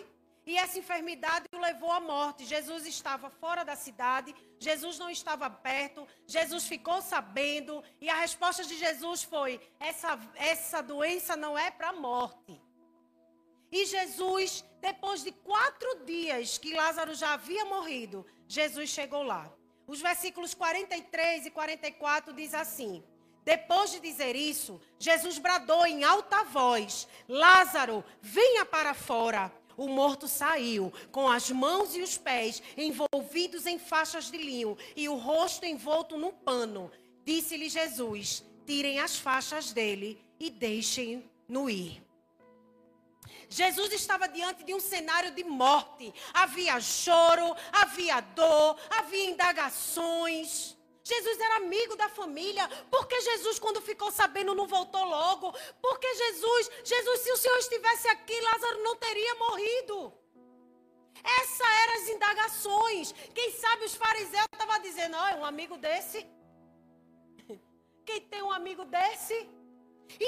e 0.48 0.56
essa 0.56 0.80
enfermidade 0.80 1.46
o 1.54 1.60
levou 1.60 1.92
à 1.92 2.00
morte. 2.00 2.46
Jesus 2.46 2.86
estava 2.86 3.30
fora 3.30 3.66
da 3.66 3.76
cidade, 3.76 4.34
Jesus 4.58 4.98
não 4.98 5.10
estava 5.10 5.50
perto, 5.50 6.08
Jesus 6.26 6.66
ficou 6.66 7.02
sabendo, 7.02 7.84
e 8.00 8.10
a 8.10 8.16
resposta 8.16 8.64
de 8.64 8.78
Jesus 8.78 9.24
foi: 9.24 9.60
essa, 9.78 10.18
essa 10.36 10.82
doença 10.82 11.36
não 11.36 11.58
é 11.58 11.70
para 11.70 11.90
a 11.90 11.94
morte. 11.94 12.62
E 13.70 13.86
Jesus, 13.86 14.64
depois 14.80 15.22
de 15.22 15.34
quatro 15.34 16.06
dias 16.06 16.58
que 16.58 16.74
Lázaro 16.74 17.14
já 17.14 17.34
havia 17.34 17.66
morrido, 17.66 18.26
Jesus 18.48 18.90
chegou 18.90 19.24
lá. 19.24 19.52
Os 19.86 20.00
versículos 20.00 20.54
43 20.54 21.48
e 21.48 21.52
44 21.52 22.32
diz 22.32 22.54
assim: 22.54 23.04
Depois 23.44 23.92
de 23.92 24.00
dizer 24.00 24.34
isso, 24.34 24.80
Jesus 24.98 25.40
bradou 25.40 25.86
em 25.86 26.06
alta 26.06 26.46
voz: 26.46 27.06
Lázaro, 27.28 28.02
venha 28.22 28.66
para 28.66 28.94
fora 28.94 29.52
o 29.78 29.88
morto 29.88 30.28
saiu, 30.28 30.92
com 31.12 31.30
as 31.30 31.52
mãos 31.52 31.96
e 31.96 32.02
os 32.02 32.18
pés 32.18 32.62
envolvidos 32.76 33.68
em 33.68 33.78
faixas 33.78 34.32
de 34.32 34.38
linho 34.38 34.76
e 34.96 35.08
o 35.08 35.16
rosto 35.16 35.66
envolto 35.66 36.18
num 36.18 36.32
pano. 36.32 36.92
Disse-lhe 37.24 37.70
Jesus: 37.70 38.44
Tirem 38.66 39.00
as 39.00 39.18
faixas 39.18 39.72
dele 39.72 40.20
e 40.40 40.50
deixem-no 40.50 41.70
ir. 41.70 42.04
Jesus 43.50 43.94
estava 43.94 44.28
diante 44.28 44.64
de 44.64 44.74
um 44.74 44.80
cenário 44.80 45.32
de 45.32 45.44
morte. 45.44 46.14
Havia 46.34 46.80
choro, 46.82 47.56
havia 47.72 48.20
dor, 48.20 48.78
havia 48.90 49.30
indagações. 49.30 50.77
Jesus 51.12 51.40
era 51.48 51.58
amigo 51.64 51.96
da 51.96 52.10
família. 52.20 52.66
Porque 52.94 53.20
Jesus, 53.30 53.58
quando 53.60 53.82
ficou 53.90 54.12
sabendo, 54.12 54.56
não 54.60 54.68
voltou 54.68 55.04
logo? 55.18 55.54
Porque 55.82 56.10
Jesus, 56.24 56.72
Jesus, 56.84 57.20
se 57.22 57.32
o 57.32 57.38
Senhor 57.44 57.60
estivesse 57.60 58.08
aqui, 58.16 58.40
Lázaro 58.50 58.84
não 58.88 58.96
teria 58.96 59.36
morrido. 59.36 59.98
Essas 61.42 61.70
eram 61.84 61.94
as 62.00 62.10
indagações. 62.16 63.12
Quem 63.38 63.52
sabe 63.52 63.86
os 63.86 63.96
fariseus 63.96 64.48
estavam 64.54 64.80
dizendo: 64.88 65.16
olha, 65.18 65.38
um 65.38 65.46
amigo 65.46 65.78
desse. 65.78 66.20
Quem 68.08 68.22
tem 68.34 68.42
um 68.42 68.52
amigo 68.52 68.84
desse? 68.86 69.38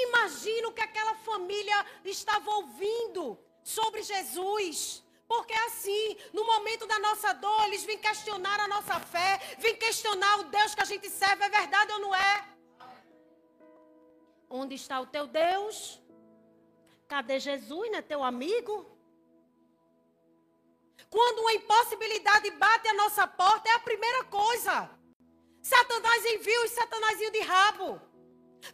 Imagina 0.06 0.68
o 0.68 0.72
que 0.72 0.82
aquela 0.88 1.14
família 1.28 1.78
estava 2.04 2.50
ouvindo 2.58 3.38
sobre 3.62 4.02
Jesus. 4.02 5.02
Porque 5.32 5.56
assim, 5.66 6.16
no 6.36 6.44
momento 6.44 6.84
da 6.92 6.98
nossa 6.98 7.32
dor, 7.44 7.62
eles 7.66 7.84
vêm 7.88 7.98
questionar 8.06 8.58
a 8.58 8.66
nossa 8.74 8.96
fé, 9.12 9.28
vêm 9.64 9.76
questionar 9.76 10.40
o 10.40 10.44
Deus 10.56 10.74
que 10.74 10.82
a 10.82 10.90
gente 10.92 11.08
serve, 11.08 11.44
é 11.44 11.48
verdade 11.48 11.92
ou 11.92 12.00
não 12.04 12.12
é? 12.12 12.34
Onde 14.60 14.74
está 14.74 14.96
o 15.00 15.06
teu 15.06 15.28
Deus? 15.28 15.76
Cadê 17.06 17.38
Jesus, 17.38 17.86
né? 17.92 18.02
Teu 18.02 18.24
amigo? 18.24 18.74
Quando 21.08 21.38
uma 21.44 21.54
impossibilidade 21.60 22.50
bate 22.64 22.88
a 22.88 22.94
nossa 22.94 23.24
porta, 23.28 23.68
é 23.68 23.74
a 23.74 23.86
primeira 23.90 24.24
coisa. 24.24 24.90
Satanás 25.62 26.24
envia 26.34 26.64
os 26.64 26.72
satanazinhos 26.72 27.32
de 27.38 27.42
rabo. 27.54 27.88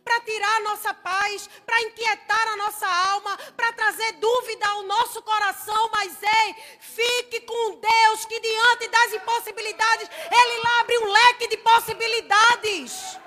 para 0.05 0.21
tirar 0.21 0.57
a 0.57 0.61
nossa 0.61 0.93
paz, 0.95 1.49
para 1.65 1.81
inquietar 1.83 2.49
a 2.49 2.57
nossa 2.57 2.87
alma, 2.87 3.37
para 3.57 3.73
trazer 3.73 4.13
dúvida 4.13 4.67
ao 4.69 4.83
nosso 4.83 5.23
coração. 5.23 5.91
Mas 5.93 6.17
ei, 6.23 6.55
fique 6.81 7.41
com 7.43 7.81
Deus, 7.81 8.25
que 8.25 8.41
diante 8.67 8.89
das 8.89 9.13
impossibilidades, 9.13 10.09
Ele 10.31 10.67
abre 10.81 10.99
um 10.99 11.13
leque 11.13 11.49
de 11.49 11.57
possibilidades. 11.59 13.19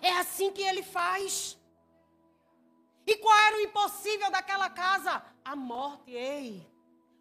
É 0.00 0.10
assim 0.18 0.50
que 0.50 0.62
Ele 0.62 0.82
faz. 0.82 1.58
E 3.06 3.16
qual 3.16 3.38
era 3.38 3.56
o 3.56 3.60
impossível 3.60 4.30
daquela 4.30 4.70
casa? 4.70 5.22
A 5.44 5.54
morte, 5.54 6.10
ei. 6.10 6.66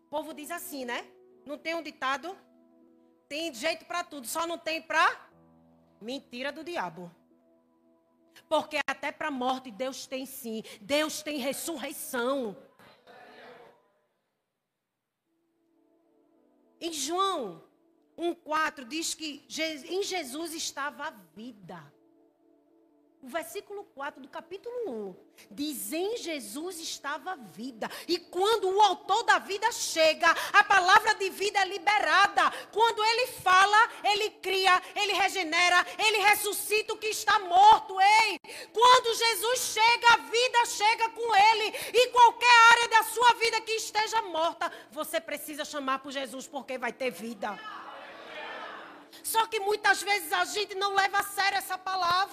O 0.05 0.09
povo 0.09 0.33
diz 0.33 0.49
assim, 0.49 0.85
né? 0.85 1.05
Não 1.45 1.57
tem 1.57 1.75
um 1.75 1.83
ditado? 1.83 2.37
Tem 3.27 3.53
jeito 3.53 3.85
para 3.85 4.03
tudo, 4.03 4.27
só 4.27 4.47
não 4.47 4.57
tem 4.57 4.81
para 4.81 5.29
mentira 6.01 6.51
do 6.51 6.63
diabo. 6.63 7.11
Porque 8.47 8.77
até 8.87 9.11
para 9.11 9.27
a 9.27 9.31
morte 9.31 9.71
Deus 9.71 10.05
tem 10.05 10.25
sim. 10.25 10.63
Deus 10.81 11.21
tem 11.21 11.37
ressurreição. 11.37 12.55
Em 16.83 16.91
João 16.91 17.63
1,4 18.17 18.85
diz 18.85 19.13
que 19.13 19.41
em 19.87 20.03
Jesus 20.03 20.53
estava 20.53 21.05
a 21.05 21.11
vida. 21.33 21.81
O 23.23 23.27
versículo 23.29 23.85
4 23.95 24.21
do 24.21 24.27
capítulo 24.27 24.75
1 24.85 25.15
diz: 25.49 25.93
Em 25.93 26.17
Jesus 26.17 26.77
estava 26.77 27.31
a 27.31 27.35
vida. 27.37 27.89
E 28.05 28.19
quando 28.19 28.69
o 28.69 28.81
autor 28.81 29.23
da 29.23 29.39
vida 29.39 29.71
chega, 29.71 30.29
a 30.51 30.61
palavra 30.65 31.15
de 31.15 31.29
vida 31.29 31.57
é 31.59 31.65
liberada. 31.65 32.51
Quando 32.73 33.01
ele 33.01 33.27
fala, 33.27 33.89
ele 34.03 34.29
cria, 34.29 34.81
ele 34.93 35.13
regenera, 35.13 35.85
ele 35.97 36.17
ressuscita 36.17 36.93
o 36.93 36.97
que 36.97 37.07
está 37.07 37.39
morto. 37.39 37.95
Ei! 38.01 38.41
Quando 38.73 39.17
Jesus 39.17 39.59
chega, 39.71 40.13
a 40.15 40.17
vida 40.17 40.65
chega 40.65 41.09
com 41.11 41.33
ele. 41.33 41.77
E 41.93 42.07
qualquer 42.09 42.71
área 42.71 42.89
da 42.89 43.03
sua 43.03 43.35
vida 43.35 43.61
que 43.61 43.71
esteja 43.71 44.21
morta, 44.23 44.69
você 44.91 45.21
precisa 45.21 45.63
chamar 45.63 45.99
por 45.99 46.11
Jesus, 46.11 46.45
porque 46.45 46.77
vai 46.77 46.91
ter 46.91 47.09
vida. 47.09 47.57
Só 49.23 49.47
que 49.47 49.59
muitas 49.59 50.03
vezes 50.03 50.33
a 50.33 50.43
gente 50.43 50.75
não 50.75 50.93
leva 50.93 51.19
a 51.19 51.23
sério 51.23 51.57
essa 51.57 51.77
palavra. 51.77 52.32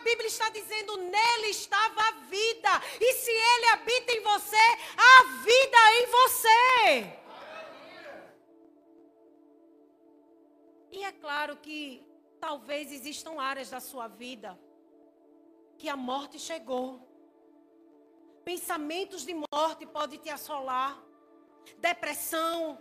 Bíblia 0.00 0.28
está 0.28 0.48
dizendo: 0.50 0.96
nele 0.96 1.48
estava 1.48 2.00
a 2.00 2.12
vida. 2.36 2.70
E 3.00 3.12
se 3.14 3.30
ele 3.30 3.66
habita 3.74 4.12
em 4.12 4.20
você, 4.20 4.66
há 4.96 5.22
vida 5.50 5.78
em 5.98 6.06
você. 6.18 7.20
E 10.92 11.04
é 11.04 11.12
claro 11.12 11.56
que 11.56 12.04
talvez 12.40 12.90
existam 12.90 13.40
áreas 13.40 13.70
da 13.70 13.80
sua 13.80 14.08
vida 14.08 14.58
que 15.78 15.88
a 15.88 15.96
morte 15.96 16.38
chegou. 16.38 17.08
Pensamentos 18.44 19.24
de 19.24 19.34
morte 19.34 19.86
podem 19.86 20.18
te 20.18 20.28
assolar. 20.28 21.02
Depressão, 21.78 22.78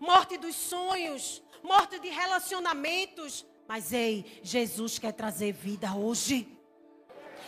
morte 0.00 0.36
dos 0.38 0.56
sonhos, 0.56 1.42
morte 1.62 1.98
de 1.98 2.08
relacionamentos, 2.08 3.46
mas 3.72 3.90
ei, 3.90 4.38
Jesus 4.42 4.98
quer 4.98 5.12
trazer 5.12 5.50
vida 5.50 5.94
hoje. 5.94 6.46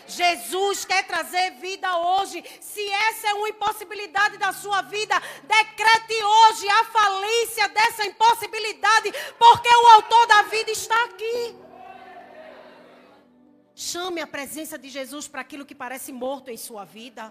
Jesus 0.07 0.83
quer 0.87 1.07
trazer 1.07 1.51
vida 1.57 1.99
hoje. 1.99 2.43
Se 2.63 2.81
essa 2.81 3.29
é 3.29 3.35
uma 3.35 3.51
impossibilidade 3.51 4.39
da 4.39 4.51
sua 4.51 4.81
vida, 4.81 5.15
decrete 5.43 6.25
hoje 6.25 6.67
a 6.67 6.85
falência 6.87 7.69
dessa 7.69 8.07
impossibilidade, 8.07 9.13
porque 9.39 9.69
o 9.69 9.87
autor 9.97 10.27
da 10.27 10.43
vida 10.45 10.71
está 10.71 11.05
aqui. 11.05 11.57
Chame 13.75 14.23
a 14.23 14.27
presença 14.27 14.79
de 14.79 14.89
Jesus 14.89 15.29
para 15.29 15.43
aquilo 15.43 15.67
que 15.67 15.75
parece 15.75 16.11
morto 16.11 16.51
em 16.51 16.57
sua 16.57 16.87
vida. 16.87 17.31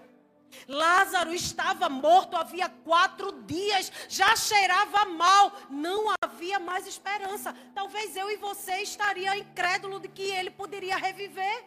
Lázaro 0.68 1.34
estava 1.34 1.88
morto 1.88 2.36
havia 2.36 2.68
quatro 2.68 3.32
dias, 3.42 3.90
já 4.08 4.34
cheirava 4.36 5.04
mal, 5.06 5.52
não 5.68 6.10
havia 6.34 6.58
mais 6.58 6.84
esperança. 6.86 7.54
Talvez 7.74 8.16
eu 8.16 8.28
e 8.30 8.36
você 8.36 8.74
estaria 8.90 9.38
incrédulo 9.38 10.00
de 10.00 10.08
que 10.08 10.26
ele 10.38 10.50
poderia 10.50 10.96
reviver. 10.96 11.58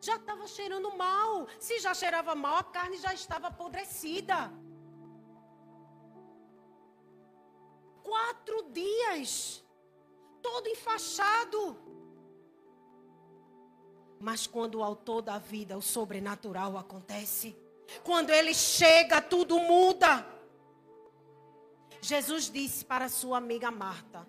Já 0.00 0.16
estava 0.16 0.46
cheirando 0.46 0.94
mal. 0.96 1.48
Se 1.58 1.78
já 1.80 1.94
cheirava 1.94 2.34
mal, 2.34 2.56
a 2.58 2.64
carne 2.64 2.98
já 2.98 3.14
estava 3.14 3.48
apodrecida. 3.48 4.52
Quatro 8.02 8.70
dias, 8.70 9.64
todo 10.42 10.68
enfaixado. 10.68 11.60
Mas 14.20 14.46
quando 14.46 14.76
o 14.76 14.84
autor 14.84 15.22
da 15.22 15.38
vida, 15.38 15.76
o 15.76 15.82
sobrenatural 15.82 16.76
acontece, 16.76 17.56
quando 18.04 18.30
ele 18.30 18.54
chega, 18.54 19.20
tudo 19.20 19.58
muda. 19.58 20.35
Jesus 22.06 22.48
disse 22.48 22.84
para 22.84 23.08
sua 23.08 23.38
amiga 23.38 23.68
Marta, 23.68 24.24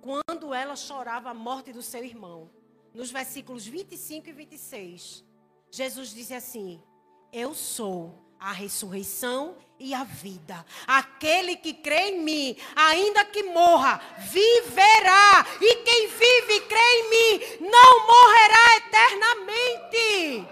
quando 0.00 0.54
ela 0.54 0.74
chorava 0.74 1.28
a 1.28 1.34
morte 1.34 1.74
do 1.74 1.82
seu 1.82 2.02
irmão, 2.02 2.50
nos 2.94 3.10
versículos 3.10 3.66
25 3.66 4.30
e 4.30 4.32
26, 4.32 5.22
Jesus 5.70 6.14
disse 6.14 6.32
assim: 6.32 6.82
Eu 7.30 7.54
sou 7.54 8.18
a 8.40 8.50
ressurreição 8.50 9.58
e 9.78 9.92
a 9.92 10.04
vida. 10.04 10.64
Aquele 10.86 11.56
que 11.56 11.74
crê 11.74 12.12
em 12.12 12.22
mim, 12.22 12.56
ainda 12.74 13.22
que 13.26 13.42
morra, 13.42 14.00
viverá. 14.20 15.44
E 15.60 15.76
quem 15.84 16.08
vive 16.08 16.52
e 16.54 16.60
crê 16.62 16.80
em 16.80 17.10
mim, 17.10 17.68
não 17.68 18.06
morrerá 18.06 18.76
eternamente. 18.78 20.48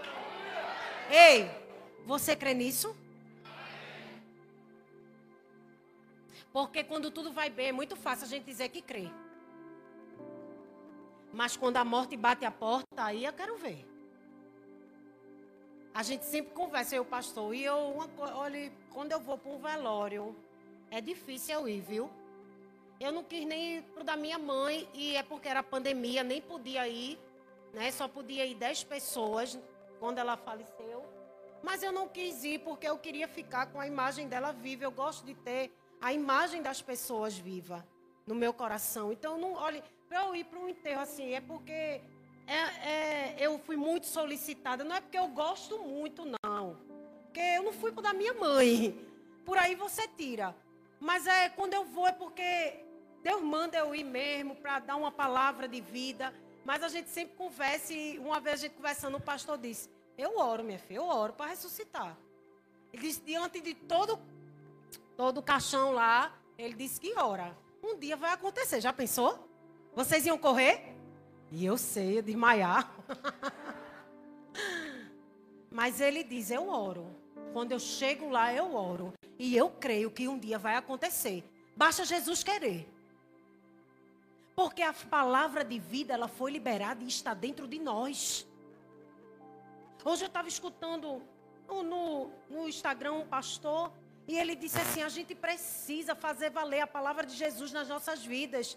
Ei, 1.10 1.50
você 2.04 2.36
crê 2.36 2.52
nisso? 2.52 2.94
Porque 6.56 6.82
quando 6.82 7.10
tudo 7.10 7.30
vai 7.34 7.50
bem, 7.50 7.68
é 7.68 7.72
muito 7.72 7.94
fácil 7.94 8.24
a 8.24 8.28
gente 8.28 8.44
dizer 8.44 8.70
que 8.70 8.80
crê. 8.80 9.10
Mas 11.30 11.54
quando 11.54 11.76
a 11.76 11.84
morte 11.84 12.16
bate 12.16 12.46
a 12.46 12.50
porta, 12.50 13.04
aí 13.04 13.26
eu 13.26 13.32
quero 13.34 13.58
ver. 13.58 13.86
A 15.92 16.02
gente 16.02 16.24
sempre 16.24 16.54
conversa, 16.54 16.96
eu, 16.96 17.04
pastor, 17.04 17.54
e 17.54 17.62
eu, 17.62 17.76
uma, 17.76 18.08
olha, 18.38 18.72
quando 18.88 19.12
eu 19.12 19.20
vou 19.20 19.36
para 19.36 19.52
um 19.52 19.58
velório, 19.58 20.34
é 20.90 20.98
difícil 20.98 21.56
eu 21.56 21.68
ir, 21.68 21.82
viu? 21.82 22.10
Eu 22.98 23.12
não 23.12 23.22
quis 23.22 23.44
nem 23.44 23.76
ir 23.76 23.82
pro 23.92 24.02
da 24.02 24.16
minha 24.16 24.38
mãe, 24.38 24.88
e 24.94 25.14
é 25.14 25.22
porque 25.22 25.48
era 25.48 25.62
pandemia, 25.62 26.24
nem 26.24 26.40
podia 26.40 26.88
ir, 26.88 27.18
né? 27.74 27.90
Só 27.90 28.08
podia 28.08 28.46
ir 28.46 28.54
10 28.54 28.82
pessoas 28.84 29.58
quando 30.00 30.16
ela 30.16 30.38
faleceu. 30.38 31.04
Mas 31.62 31.82
eu 31.82 31.92
não 31.92 32.08
quis 32.08 32.44
ir 32.44 32.60
porque 32.60 32.88
eu 32.88 32.96
queria 32.96 33.28
ficar 33.28 33.66
com 33.66 33.78
a 33.78 33.86
imagem 33.86 34.26
dela 34.26 34.52
viva. 34.52 34.84
Eu 34.84 34.90
gosto 34.90 35.22
de 35.22 35.34
ter 35.34 35.70
a 36.00 36.12
imagem 36.12 36.62
das 36.62 36.82
pessoas 36.82 37.36
viva 37.36 37.86
no 38.26 38.34
meu 38.34 38.52
coração. 38.52 39.12
Então, 39.12 39.38
não, 39.38 39.54
olhe, 39.54 39.82
para 40.08 40.24
eu 40.24 40.34
ir 40.34 40.44
para 40.44 40.58
um 40.58 40.68
enterro 40.68 41.00
assim, 41.00 41.32
é 41.32 41.40
porque 41.40 41.72
é, 41.72 42.02
é, 42.46 43.36
eu 43.38 43.58
fui 43.58 43.76
muito 43.76 44.06
solicitada. 44.06 44.84
Não 44.84 44.94
é 44.94 45.00
porque 45.00 45.18
eu 45.18 45.28
gosto 45.28 45.78
muito, 45.78 46.24
não. 46.42 46.76
Porque 47.24 47.40
eu 47.40 47.62
não 47.62 47.72
fui 47.72 47.92
para 47.92 48.04
da 48.04 48.12
minha 48.12 48.34
mãe. 48.34 49.06
Por 49.44 49.58
aí 49.58 49.74
você 49.74 50.06
tira. 50.08 50.54
Mas 51.00 51.26
é 51.26 51.48
quando 51.48 51.74
eu 51.74 51.84
vou 51.84 52.06
é 52.06 52.12
porque 52.12 52.84
Deus 53.22 53.42
manda 53.42 53.76
eu 53.76 53.94
ir 53.94 54.04
mesmo 54.04 54.56
para 54.56 54.78
dar 54.78 54.96
uma 54.96 55.12
palavra 55.12 55.68
de 55.68 55.80
vida. 55.80 56.32
Mas 56.64 56.82
a 56.82 56.88
gente 56.88 57.10
sempre 57.10 57.36
conversa 57.36 57.92
e 57.92 58.18
uma 58.18 58.40
vez 58.40 58.54
a 58.54 58.62
gente 58.62 58.74
conversando, 58.74 59.16
o 59.16 59.20
pastor 59.20 59.58
disse: 59.58 59.88
eu 60.16 60.38
oro, 60.38 60.64
minha 60.64 60.78
filha, 60.78 60.98
eu 60.98 61.04
oro 61.04 61.32
para 61.32 61.50
ressuscitar. 61.50 62.16
Ele 62.92 63.02
disse, 63.02 63.20
diante 63.20 63.60
de 63.60 63.74
todo, 63.74 64.18
todo 65.16 65.38
o 65.38 65.42
caixão 65.42 65.92
lá, 65.92 66.36
ele 66.58 66.74
disse 66.74 67.00
que 67.00 67.18
ora. 67.18 67.56
Um 67.82 67.98
dia 67.98 68.16
vai 68.16 68.32
acontecer, 68.32 68.80
já 68.80 68.92
pensou? 68.92 69.48
Vocês 69.94 70.26
iam 70.26 70.36
correr? 70.36 70.94
E 71.50 71.64
eu 71.64 71.78
sei, 71.78 72.20
desmaiar. 72.20 72.92
Mas 75.70 76.00
ele 76.00 76.24
diz, 76.24 76.50
eu 76.50 76.68
oro. 76.68 77.14
Quando 77.52 77.72
eu 77.72 77.78
chego 77.78 78.28
lá, 78.28 78.52
eu 78.52 78.74
oro. 78.74 79.12
E 79.38 79.56
eu 79.56 79.70
creio 79.70 80.10
que 80.10 80.28
um 80.28 80.38
dia 80.38 80.58
vai 80.58 80.76
acontecer. 80.76 81.44
Basta 81.76 82.04
Jesus 82.04 82.42
querer. 82.42 82.90
Porque 84.54 84.82
a 84.82 84.92
palavra 84.92 85.64
de 85.64 85.78
vida, 85.78 86.14
ela 86.14 86.28
foi 86.28 86.50
liberada 86.50 87.04
e 87.04 87.08
está 87.08 87.34
dentro 87.34 87.68
de 87.68 87.78
nós. 87.78 88.46
Hoje 90.04 90.24
eu 90.24 90.28
estava 90.28 90.48
escutando 90.48 91.22
no, 91.68 92.30
no 92.48 92.68
Instagram 92.68 93.12
um 93.12 93.26
pastor 93.26 93.92
e 94.28 94.36
ele 94.36 94.54
disse 94.54 94.80
assim: 94.80 95.02
a 95.02 95.08
gente 95.08 95.34
precisa 95.34 96.14
fazer 96.14 96.50
valer 96.50 96.80
a 96.80 96.86
palavra 96.86 97.24
de 97.24 97.34
Jesus 97.34 97.72
nas 97.72 97.88
nossas 97.88 98.24
vidas. 98.24 98.76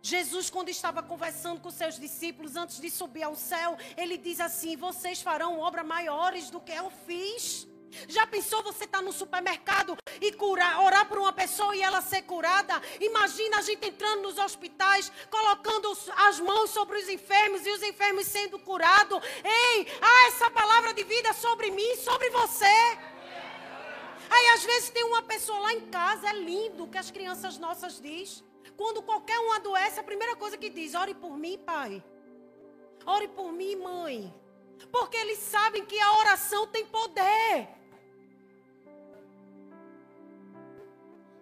Jesus, 0.00 0.48
quando 0.48 0.68
estava 0.68 1.02
conversando 1.02 1.60
com 1.60 1.70
seus 1.70 1.98
discípulos 1.98 2.56
antes 2.56 2.80
de 2.80 2.88
subir 2.90 3.24
ao 3.24 3.34
céu, 3.34 3.76
ele 3.96 4.16
diz 4.16 4.40
assim: 4.40 4.76
Vocês 4.76 5.20
farão 5.20 5.58
obras 5.58 5.84
maiores 5.84 6.50
do 6.50 6.60
que 6.60 6.72
eu 6.72 6.90
fiz. 7.06 7.66
Já 8.06 8.26
pensou 8.26 8.62
você 8.62 8.84
estar 8.84 8.98
tá 8.98 9.04
no 9.04 9.12
supermercado 9.12 9.96
e 10.20 10.30
curar, 10.32 10.80
orar 10.82 11.08
por 11.08 11.18
uma 11.18 11.32
pessoa 11.32 11.74
e 11.74 11.82
ela 11.82 12.02
ser 12.02 12.22
curada? 12.22 12.80
Imagina 13.00 13.58
a 13.58 13.62
gente 13.62 13.88
entrando 13.88 14.22
nos 14.22 14.38
hospitais, 14.38 15.10
colocando 15.30 15.96
as 16.28 16.38
mãos 16.38 16.70
sobre 16.70 16.98
os 16.98 17.08
enfermos 17.08 17.66
e 17.66 17.70
os 17.70 17.82
enfermos 17.82 18.26
sendo 18.26 18.58
curados. 18.58 19.20
Ei, 19.42 19.86
há 20.02 20.28
essa 20.28 20.50
palavra 20.50 20.92
de 20.92 21.02
vida 21.02 21.32
sobre 21.32 21.70
mim, 21.70 21.96
sobre 21.96 22.28
você. 22.30 22.98
Aí 24.30 24.48
às 24.48 24.64
vezes 24.64 24.90
tem 24.90 25.04
uma 25.04 25.22
pessoa 25.22 25.58
lá 25.58 25.72
em 25.72 25.86
casa, 25.88 26.28
é 26.28 26.32
lindo 26.32 26.84
o 26.84 26.88
que 26.88 26.98
as 26.98 27.10
crianças 27.10 27.58
nossas 27.58 28.00
diz. 28.00 28.44
Quando 28.76 29.02
qualquer 29.02 29.38
um 29.40 29.52
adoece, 29.52 29.98
a 29.98 30.04
primeira 30.04 30.36
coisa 30.36 30.56
que 30.56 30.70
diz: 30.70 30.94
ore 30.94 31.14
por 31.14 31.36
mim, 31.36 31.58
pai. 31.58 32.02
Ore 33.06 33.28
por 33.28 33.52
mim, 33.52 33.76
mãe. 33.76 34.34
Porque 34.92 35.16
eles 35.16 35.38
sabem 35.38 35.84
que 35.84 35.98
a 35.98 36.18
oração 36.18 36.66
tem 36.66 36.84
poder. 36.86 37.68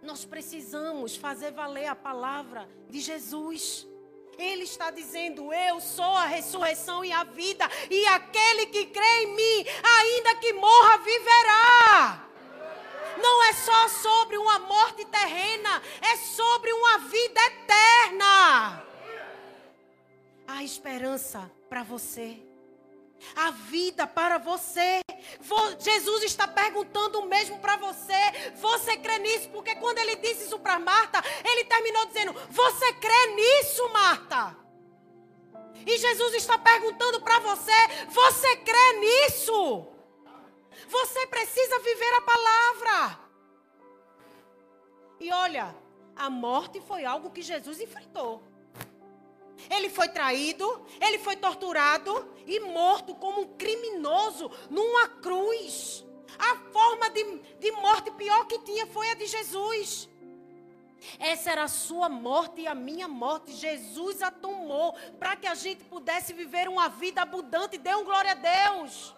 Nós 0.02 0.24
precisamos 0.24 1.16
fazer 1.16 1.50
valer 1.50 1.86
a 1.86 1.96
palavra 1.96 2.68
de 2.88 3.00
Jesus. 3.00 3.86
Ele 4.38 4.62
está 4.62 4.90
dizendo: 4.90 5.52
Eu 5.52 5.80
sou 5.80 6.14
a 6.16 6.26
ressurreição 6.26 7.04
e 7.04 7.12
a 7.12 7.24
vida, 7.24 7.68
e 7.90 8.06
aquele 8.06 8.66
que 8.66 8.86
crê 8.86 9.22
em 9.22 9.34
mim, 9.34 9.66
ainda 9.98 10.36
que 10.36 10.52
morra, 10.52 10.98
viverá. 10.98 12.25
Não 13.18 13.44
é 13.44 13.52
só 13.52 13.88
sobre 13.88 14.36
uma 14.38 14.58
morte 14.60 15.04
terrena, 15.06 15.82
é 16.00 16.16
sobre 16.16 16.72
uma 16.72 16.98
vida 16.98 17.40
eterna. 17.40 18.82
Há 20.46 20.62
esperança 20.62 21.50
para 21.68 21.82
você 21.82 22.46
a 23.34 23.50
vida 23.50 24.06
para 24.06 24.38
você. 24.38 25.00
Jesus 25.78 26.24
está 26.24 26.46
perguntando 26.46 27.20
o 27.20 27.26
mesmo 27.26 27.58
para 27.58 27.76
você. 27.76 28.52
Você 28.56 28.96
crê 28.96 29.18
nisso? 29.18 29.48
Porque 29.50 29.74
quando 29.76 29.98
ele 29.98 30.16
disse 30.16 30.44
isso 30.44 30.58
para 30.58 30.78
Marta, 30.78 31.22
ele 31.44 31.64
terminou 31.64 32.06
dizendo: 32.06 32.34
Você 32.50 32.92
crê 32.94 33.26
nisso, 33.34 33.88
Marta? 33.90 34.56
E 35.86 35.98
Jesus 35.98 36.34
está 36.34 36.58
perguntando 36.58 37.20
para 37.20 37.38
você: 37.40 37.72
Você 38.08 38.56
crê 38.56 38.92
nisso? 38.98 39.86
Você 40.88 41.26
precisa 41.26 41.78
viver 41.80 42.14
a 42.14 42.20
palavra. 42.22 43.20
E 45.18 45.32
olha, 45.32 45.74
a 46.14 46.30
morte 46.30 46.80
foi 46.80 47.04
algo 47.04 47.30
que 47.30 47.42
Jesus 47.42 47.80
enfrentou. 47.80 48.42
Ele 49.70 49.88
foi 49.88 50.08
traído, 50.08 50.86
ele 51.00 51.18
foi 51.18 51.36
torturado 51.36 52.34
e 52.46 52.60
morto 52.60 53.14
como 53.14 53.42
um 53.42 53.56
criminoso 53.56 54.50
numa 54.70 55.08
cruz. 55.08 56.04
A 56.38 56.56
forma 56.70 57.10
de, 57.10 57.38
de 57.58 57.72
morte 57.72 58.10
pior 58.12 58.46
que 58.46 58.58
tinha 58.60 58.86
foi 58.86 59.10
a 59.10 59.14
de 59.14 59.26
Jesus. 59.26 60.08
Essa 61.18 61.52
era 61.52 61.64
a 61.64 61.68
sua 61.68 62.08
morte 62.08 62.62
e 62.62 62.66
a 62.66 62.74
minha 62.74 63.08
morte. 63.08 63.52
Jesus 63.52 64.22
a 64.22 64.30
tomou 64.30 64.94
para 65.18 65.36
que 65.36 65.46
a 65.46 65.54
gente 65.54 65.84
pudesse 65.84 66.32
viver 66.32 66.68
uma 66.68 66.88
vida 66.88 67.22
abundante. 67.22 67.78
Dê 67.78 67.94
um 67.94 68.04
glória 68.04 68.32
a 68.32 68.34
Deus. 68.34 69.14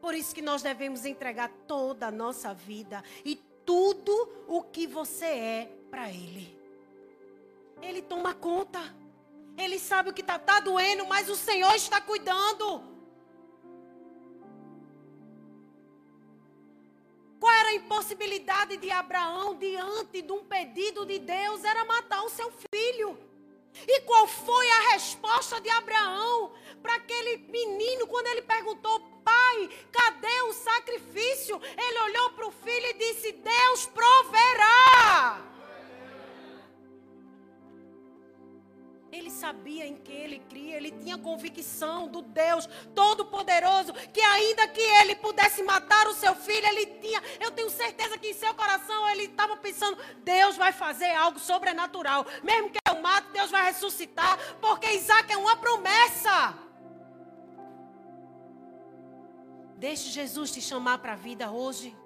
Por 0.00 0.14
isso 0.14 0.34
que 0.34 0.42
nós 0.42 0.62
devemos 0.62 1.04
entregar 1.04 1.48
toda 1.66 2.06
a 2.06 2.10
nossa 2.10 2.54
vida 2.54 3.02
e 3.24 3.36
tudo 3.64 4.12
o 4.46 4.62
que 4.62 4.86
você 4.86 5.26
é 5.26 5.72
para 5.90 6.08
Ele. 6.08 6.56
Ele 7.82 8.02
toma 8.02 8.34
conta. 8.34 8.80
Ele 9.56 9.78
sabe 9.78 10.10
o 10.10 10.12
que 10.12 10.20
está 10.20 10.38
tá 10.38 10.60
doendo, 10.60 11.04
mas 11.06 11.28
o 11.28 11.36
Senhor 11.36 11.74
está 11.74 12.00
cuidando. 12.00 12.82
Qual 17.40 17.52
era 17.52 17.68
a 17.68 17.74
impossibilidade 17.74 18.76
de 18.76 18.90
Abraão 18.90 19.56
diante 19.56 20.22
de 20.22 20.32
um 20.32 20.44
pedido 20.44 21.04
de 21.06 21.18
Deus? 21.18 21.64
Era 21.64 21.84
matar 21.84 22.22
o 22.22 22.30
seu 22.30 22.52
filho. 22.72 23.18
E 23.86 24.00
qual 24.02 24.26
foi 24.26 24.70
a 24.70 24.92
resposta 24.92 25.60
de 25.60 25.70
Abraão 25.70 26.52
para 26.82 26.94
aquele 26.96 27.38
menino 27.48 28.06
quando 28.06 28.26
ele 28.28 28.42
perguntou: 28.42 29.00
Pai, 29.24 29.70
cadê 29.92 30.40
o 30.42 30.52
sacrifício? 30.52 31.60
Ele 31.76 31.98
olhou 32.00 32.30
para 32.30 32.46
o 32.46 32.52
filho 32.52 32.86
e 32.86 32.94
disse: 32.94 33.32
Deus 33.32 33.86
proverá. 33.86 35.48
Ele 39.10 39.30
sabia 39.30 39.86
em 39.86 39.96
que 39.96 40.12
ele 40.12 40.38
cria, 40.50 40.76
ele 40.76 40.90
tinha 40.90 41.16
convicção 41.16 42.08
do 42.08 42.20
Deus 42.20 42.68
Todo-Poderoso, 42.94 43.94
que 44.12 44.20
ainda 44.20 44.68
que 44.68 44.80
ele 44.80 45.14
pudesse 45.16 45.62
matar 45.62 46.06
o 46.08 46.14
seu 46.14 46.34
filho, 46.34 46.66
ele 46.66 46.86
tinha, 46.86 47.22
eu 47.40 47.50
tenho 47.50 47.70
certeza 47.70 48.18
que 48.18 48.28
em 48.28 48.34
seu 48.34 48.52
coração 48.54 49.08
ele 49.08 49.24
estava 49.24 49.56
pensando: 49.56 49.98
Deus 50.18 50.56
vai 50.56 50.72
fazer 50.72 51.10
algo 51.14 51.38
sobrenatural, 51.38 52.26
mesmo 52.42 52.70
que 52.70 52.78
eu 52.98 53.02
mate, 53.02 53.28
Deus 53.32 53.50
vai 53.50 53.66
ressuscitar, 53.66 54.38
porque 54.60 54.90
Isaac 54.92 55.32
é 55.32 55.36
uma 55.36 55.56
promessa. 55.56 56.54
Deixe 59.76 60.10
Jesus 60.10 60.50
te 60.50 60.60
chamar 60.60 60.98
para 60.98 61.12
a 61.12 61.16
vida 61.16 61.50
hoje. 61.50 61.96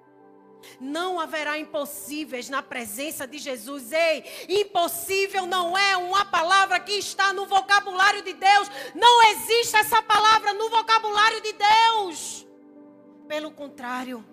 Não 0.78 1.18
haverá 1.18 1.59
impossíveis 1.59 2.49
na 2.49 2.62
presença 2.62 3.26
de 3.26 3.38
Jesus. 3.38 3.90
Ei, 3.90 4.24
impossível 4.49 5.47
não 5.47 5.76
é 5.76 5.97
uma 5.97 6.24
palavra 6.24 6.78
que 6.78 6.93
está 6.93 7.32
no 7.32 7.47
vocabulário 7.47 8.22
de 8.22 8.34
Deus. 8.34 8.68
Não 8.95 9.22
existe 9.30 9.74
essa 9.76 10.03
palavra 10.03 10.53
no 10.53 10.68
vocabulário 10.68 11.40
de 11.40 11.53
Deus. 11.55 12.47
Pelo 13.26 13.51
contrário, 13.51 14.24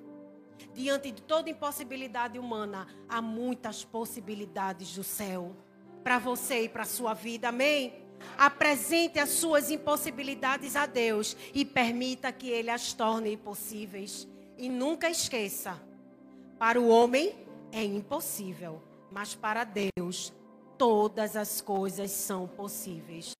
diante 0.73 1.09
de 1.11 1.21
toda 1.21 1.49
impossibilidade 1.49 2.37
humana, 2.37 2.87
há 3.07 3.21
muitas 3.21 3.83
possibilidades 3.85 4.93
do 4.93 5.03
céu 5.03 5.55
para 6.03 6.19
você 6.19 6.63
e 6.63 6.69
para 6.69 6.83
a 6.83 6.85
sua 6.85 7.13
vida. 7.13 7.49
Amém? 7.49 7.93
Apresente 8.37 9.19
as 9.19 9.29
suas 9.29 9.69
impossibilidades 9.71 10.75
a 10.75 10.85
Deus 10.85 11.35
e 11.53 11.63
permita 11.63 12.31
que 12.31 12.49
Ele 12.49 12.69
as 12.69 12.93
torne 12.93 13.37
possíveis. 13.37 14.27
E 14.57 14.69
nunca 14.69 15.09
esqueça 15.09 15.79
para 16.57 16.79
o 16.79 16.89
homem 16.89 17.33
é 17.71 17.83
impossível, 17.83 18.81
mas 19.11 19.33
para 19.35 19.63
Deus 19.63 20.33
todas 20.77 21.35
as 21.35 21.61
coisas 21.61 22.11
são 22.11 22.47
possíveis. 22.47 23.38